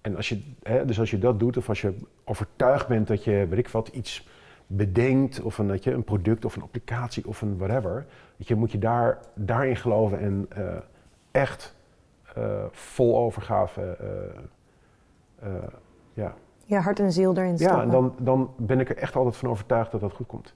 En 0.02 0.16
als 0.16 0.30
je, 0.30 0.42
hè, 0.64 0.86
dus 0.86 1.00
als 1.00 1.12
je 1.12 1.18
dat 1.18 1.40
doet, 1.40 1.58
of 1.58 1.70
als 1.70 1.82
je 1.82 1.96
overtuigd 2.24 2.88
bent 2.88 3.08
dat 3.08 3.24
je, 3.24 3.48
weet 3.50 3.60
ik 3.60 3.68
wat, 3.68 3.88
iets 3.88 4.28
bedenkt, 4.68 5.42
of 5.42 5.58
een, 5.58 5.68
dat 5.68 5.84
je, 5.84 5.92
een 5.92 6.04
product 6.04 6.46
of 6.46 6.56
een 6.56 6.62
applicatie 6.62 7.28
of 7.28 7.42
een 7.42 7.58
whatever, 7.58 8.06
weet 8.38 8.48
je, 8.48 8.56
moet 8.56 8.72
je 8.72 8.80
daar, 8.80 9.20
daarin 9.34 9.76
geloven 9.76 10.20
en 10.20 10.46
eh, 10.50 10.78
echt 11.32 11.76
eh, 12.36 12.64
vol 12.72 13.18
overgave. 13.18 13.98
eh, 15.40 15.50
ja, 16.14 16.34
Je 16.66 16.76
hart 16.76 17.00
en 17.00 17.12
ziel 17.12 17.38
erin 17.38 17.52
ja 17.52 17.58
stoppen. 17.58 17.82
en 17.82 17.90
dan, 17.90 18.16
dan 18.20 18.54
ben 18.58 18.80
ik 18.80 18.90
er 18.90 18.98
echt 18.98 19.16
altijd 19.16 19.36
van 19.36 19.50
overtuigd 19.50 19.92
dat 19.92 20.02
dat 20.02 20.14
goed 20.14 20.28
komt. 20.28 20.56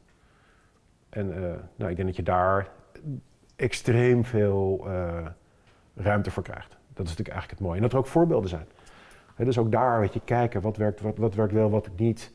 En 1.10 1.34
eh, 1.36 1.42
nou, 1.76 1.90
ik 1.90 1.96
denk 1.96 2.08
dat 2.08 2.16
je 2.16 2.24
daar 2.24 2.70
extreem 3.56 4.24
veel 4.26 4.84
eh, 4.88 5.26
ruimte 5.96 6.32
voor 6.32 6.44
krijgt. 6.44 6.70
Dat 6.70 7.06
is 7.08 7.10
natuurlijk 7.18 7.30
eigenlijk 7.30 7.52
het 7.52 7.60
mooie. 7.60 7.76
En 7.76 7.82
dat 7.82 7.92
er 7.94 7.98
ook 8.00 8.08
voorbeelden 8.08 8.50
zijn. 8.50 8.66
Dus 9.36 9.58
ook 9.58 9.72
daar 9.72 10.00
weet 10.00 10.14
je 10.14 10.22
kijken, 10.26 10.62
wat 10.62 10.78
werkt, 10.78 11.02
wat, 11.02 11.18
wat 11.18 11.36
werkt 11.36 11.54
wel, 11.54 11.70
wat 11.70 11.90
niet. 11.96 12.32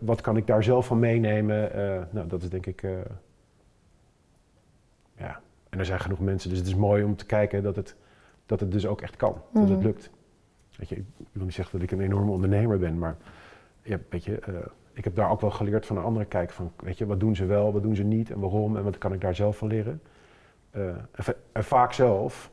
Wat 0.00 0.20
kan 0.20 0.36
ik 0.36 0.46
daar 0.46 0.62
zelf 0.62 0.86
van 0.86 0.98
meenemen? 0.98 1.72
Eh, 1.72 2.02
nou, 2.10 2.26
dat 2.28 2.42
is 2.42 2.48
denk 2.48 2.66
ik... 2.66 2.82
ja, 5.16 5.40
en 5.68 5.78
er 5.78 5.84
zijn 5.84 6.00
genoeg 6.00 6.20
mensen. 6.20 6.48
Dus 6.50 6.58
het 6.58 6.66
is 6.66 6.74
mooi 6.74 7.04
om 7.04 7.16
te 7.16 7.26
kijken 7.26 7.62
dat 7.62 7.76
het, 7.76 7.96
dat 8.46 8.60
het 8.60 8.72
dus 8.72 8.86
ook 8.86 9.00
echt 9.00 9.16
kan. 9.16 9.42
Dat 9.52 9.68
het 9.68 9.78
Mhm. 9.78 9.86
lukt. 9.86 10.10
Weet 10.76 10.88
je, 10.88 10.96
ik 10.96 11.04
wil 11.32 11.44
niet 11.44 11.54
zeggen 11.54 11.78
dat 11.78 11.90
ik 11.90 11.98
een 11.98 12.04
enorme 12.04 12.30
ondernemer 12.30 12.78
ben, 12.78 12.98
maar 12.98 13.16
ja, 13.82 13.98
weet 14.08 14.24
je, 14.24 14.38
eh, 14.38 14.54
ik 15.00 15.06
heb 15.06 15.14
daar 15.14 15.30
ook 15.30 15.40
wel 15.40 15.50
geleerd 15.50 15.86
van 15.86 15.96
een 15.96 16.02
andere 16.04 16.24
kijk. 16.24 16.50
Van, 16.50 16.72
weet 16.76 16.98
je, 16.98 17.06
wat 17.06 17.20
doen 17.20 17.36
ze 17.36 17.44
wel, 17.44 17.72
wat 17.72 17.82
doen 17.82 17.94
ze 17.96 18.02
niet 18.02 18.30
en 18.30 18.40
waarom 18.40 18.76
en 18.76 18.82
wat 18.84 18.98
kan 18.98 19.12
ik 19.12 19.20
daar 19.20 19.34
zelf 19.34 19.56
van 19.56 19.68
leren. 19.68 20.02
Eh, 20.70 20.86
en, 20.88 21.24
va- 21.24 21.34
en 21.52 21.64
vaak 21.64 21.92
zelf 21.92 22.50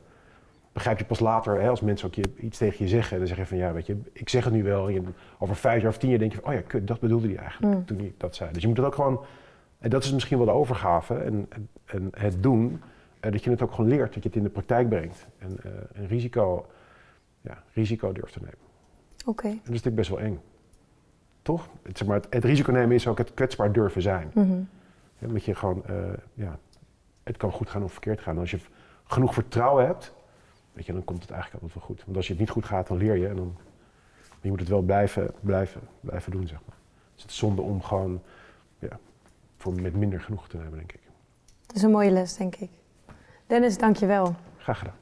begrijp 0.72 0.98
je 0.98 1.04
pas 1.04 1.18
later, 1.20 1.60
hè, 1.60 1.68
als 1.68 1.80
mensen 1.80 2.06
ook 2.06 2.14
je, 2.14 2.24
iets 2.36 2.58
tegen 2.58 2.84
je 2.84 2.90
zeggen, 2.90 3.18
dan 3.18 3.26
zeg 3.26 3.36
je 3.36 3.46
van 3.46 3.56
ja, 3.56 3.72
weet 3.72 3.86
je, 3.86 3.96
ik 4.12 4.28
zeg 4.28 4.44
het 4.44 4.52
nu 4.52 4.62
wel. 4.62 4.88
Je- 4.88 5.02
over 5.38 5.56
vijf 5.56 5.80
jaar 5.82 5.90
of 5.90 5.98
tien 5.98 6.10
jaar 6.10 6.18
denk 6.18 6.32
je 6.32 6.38
van, 6.40 6.48
oh 6.48 6.54
ja, 6.54 6.60
kut, 6.66 6.86
dat 6.86 7.00
bedoelde 7.00 7.26
hij 7.28 7.36
eigenlijk 7.36 7.74
Mm. 7.74 7.84
toen 7.84 7.98
hij 7.98 8.14
dat 8.16 8.34
zei. 8.36 8.52
Dus 8.52 8.62
je 8.62 8.68
moet 8.68 8.76
het 8.76 8.86
ook 8.86 8.94
gewoon, 8.94 9.20
en 9.78 9.90
dat 9.90 10.04
is 10.04 10.12
misschien 10.12 10.36
wel 10.36 10.46
de 10.46 10.52
overgave 10.52 11.14
en, 11.14 11.46
en, 11.48 11.68
en 11.84 12.10
het 12.18 12.42
doen, 12.42 12.80
eh, 13.20 13.32
dat 13.32 13.44
je 13.44 13.50
het 13.50 13.62
ook 13.62 13.72
gewoon 13.72 13.90
leert, 13.90 14.14
dat 14.14 14.22
je 14.22 14.28
het 14.28 14.38
in 14.38 14.42
de 14.44 14.50
praktijk 14.50 14.88
brengt. 14.88 15.26
En 15.38 15.58
eh, 15.62 15.70
een 15.92 16.06
risico, 16.06 16.66
ja, 17.40 17.62
risico 17.72 18.12
durft 18.12 18.32
te 18.32 18.38
nemen. 18.40 18.58
Oké. 19.26 19.46
En 19.46 19.52
dat 19.54 19.62
is 19.62 19.68
natuurlijk 19.82 19.96
best 19.96 20.08
wel 20.10 20.20
eng 20.20 20.40
toch? 21.48 21.68
Het, 21.82 21.98
zeg 21.98 22.08
maar, 22.08 22.20
het, 22.30 22.44
risico 22.44 22.72
nemen 22.72 22.94
is 22.94 23.06
ook 23.06 23.18
het 23.18 23.34
kwetsbaar 23.34 23.72
durven 23.72 24.02
zijn. 24.02 24.30
Mm 24.34 24.68
je 25.44 25.54
gewoon, 25.54 25.86
eh, 25.86 25.96
ja, 26.34 26.58
het 27.22 27.36
kan 27.36 27.52
goed 27.52 27.70
gaan 27.70 27.82
of 27.82 27.92
verkeerd 27.92 28.20
gaan. 28.20 28.38
Als 28.38 28.50
je 28.50 28.58
genoeg 29.04 29.34
vertrouwen 29.34 29.86
hebt, 29.86 30.12
weet 30.72 30.86
je, 30.86 30.92
dan 30.92 31.04
komt 31.04 31.22
het 31.22 31.30
eigenlijk 31.30 31.62
altijd 31.62 31.80
wel 31.80 31.88
goed. 31.88 32.04
Want 32.04 32.16
als 32.16 32.26
je 32.26 32.32
het 32.32 32.40
niet 32.40 32.50
goed 32.50 32.64
gaat, 32.64 32.86
dan 32.86 32.96
leer 32.96 33.16
je 33.16 33.28
en 33.28 33.36
dan 33.36 33.56
je 34.40 34.48
moet 34.48 34.60
het 34.60 34.68
wel 34.68 34.82
blijven, 34.82 35.30
blijven, 35.40 35.80
blijven 36.00 36.32
doen, 36.32 36.46
zeg 36.46 36.58
maar. 36.66 36.76
Dus 37.14 37.22
het 37.22 37.30
is 37.30 37.38
zonde 37.38 37.62
om 37.62 37.82
gewoon 37.82 38.22
ja, 38.78 38.98
voor 39.56 39.80
met 39.80 39.96
minder 39.96 40.20
genoeg 40.20 40.48
te 40.48 40.56
nemen, 40.56 40.72
denk 40.72 40.92
ik. 40.92 41.00
Dat 41.66 41.76
is 41.76 41.82
een 41.82 41.90
mooie 41.90 42.10
les, 42.10 42.36
denk 42.36 42.56
ik. 42.56 42.70
Dennis, 43.46 43.78
dank 43.78 43.96
je 43.96 44.06
wel. 44.06 44.34
Graag 44.58 44.78
gedaan. 44.78 44.96